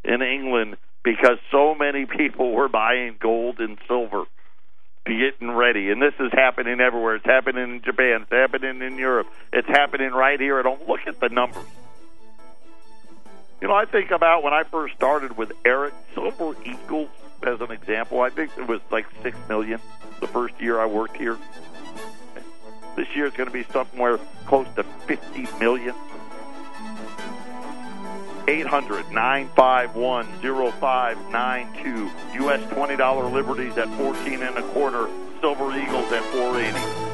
in 0.04 0.22
England 0.22 0.76
because 1.02 1.38
so 1.50 1.74
many 1.74 2.06
people 2.06 2.52
were 2.52 2.68
buying 2.68 3.16
gold 3.20 3.58
and 3.58 3.78
silver, 3.86 4.24
getting 5.06 5.50
ready. 5.50 5.90
And 5.90 6.00
this 6.02 6.14
is 6.20 6.30
happening 6.32 6.80
everywhere. 6.80 7.16
It's 7.16 7.24
happening 7.24 7.76
in 7.76 7.82
Japan. 7.82 8.22
It's 8.22 8.32
happening 8.32 8.82
in 8.82 8.98
Europe. 8.98 9.28
It's 9.52 9.68
happening 9.68 10.10
right 10.10 10.38
here 10.38 10.58
at 10.58 10.66
home. 10.66 10.80
Look 10.86 11.00
at 11.06 11.20
the 11.20 11.28
numbers. 11.30 11.64
You 13.60 13.68
know, 13.68 13.74
I 13.74 13.86
think 13.86 14.10
about 14.10 14.42
when 14.42 14.54
I 14.54 14.62
first 14.62 14.94
started 14.94 15.36
with 15.36 15.52
Eric 15.64 15.92
Silver 16.14 16.54
Eagles 16.64 17.08
as 17.42 17.60
an 17.60 17.72
example. 17.72 18.20
I 18.20 18.30
think 18.30 18.52
it 18.56 18.68
was 18.68 18.80
like 18.90 19.06
six 19.22 19.36
million 19.48 19.80
the 20.20 20.28
first 20.28 20.60
year 20.60 20.78
I 20.78 20.86
worked 20.86 21.16
here. 21.16 21.36
This 22.96 23.08
year 23.14 23.26
it's 23.26 23.36
going 23.36 23.48
to 23.48 23.52
be 23.52 23.64
somewhere 23.64 24.18
close 24.46 24.66
to 24.76 24.82
fifty 25.06 25.46
million. 25.58 25.94
800 28.48 29.12
951 29.12 30.26
0592. 30.80 32.10
U.S. 32.44 32.60
$20 32.72 33.32
liberties 33.32 33.76
at 33.76 33.88
14 33.98 34.42
and 34.42 34.56
a 34.56 34.62
quarter. 34.72 35.10
Silver 35.42 35.70
Eagles 35.78 36.10
at 36.12 36.22
480. 36.32 37.07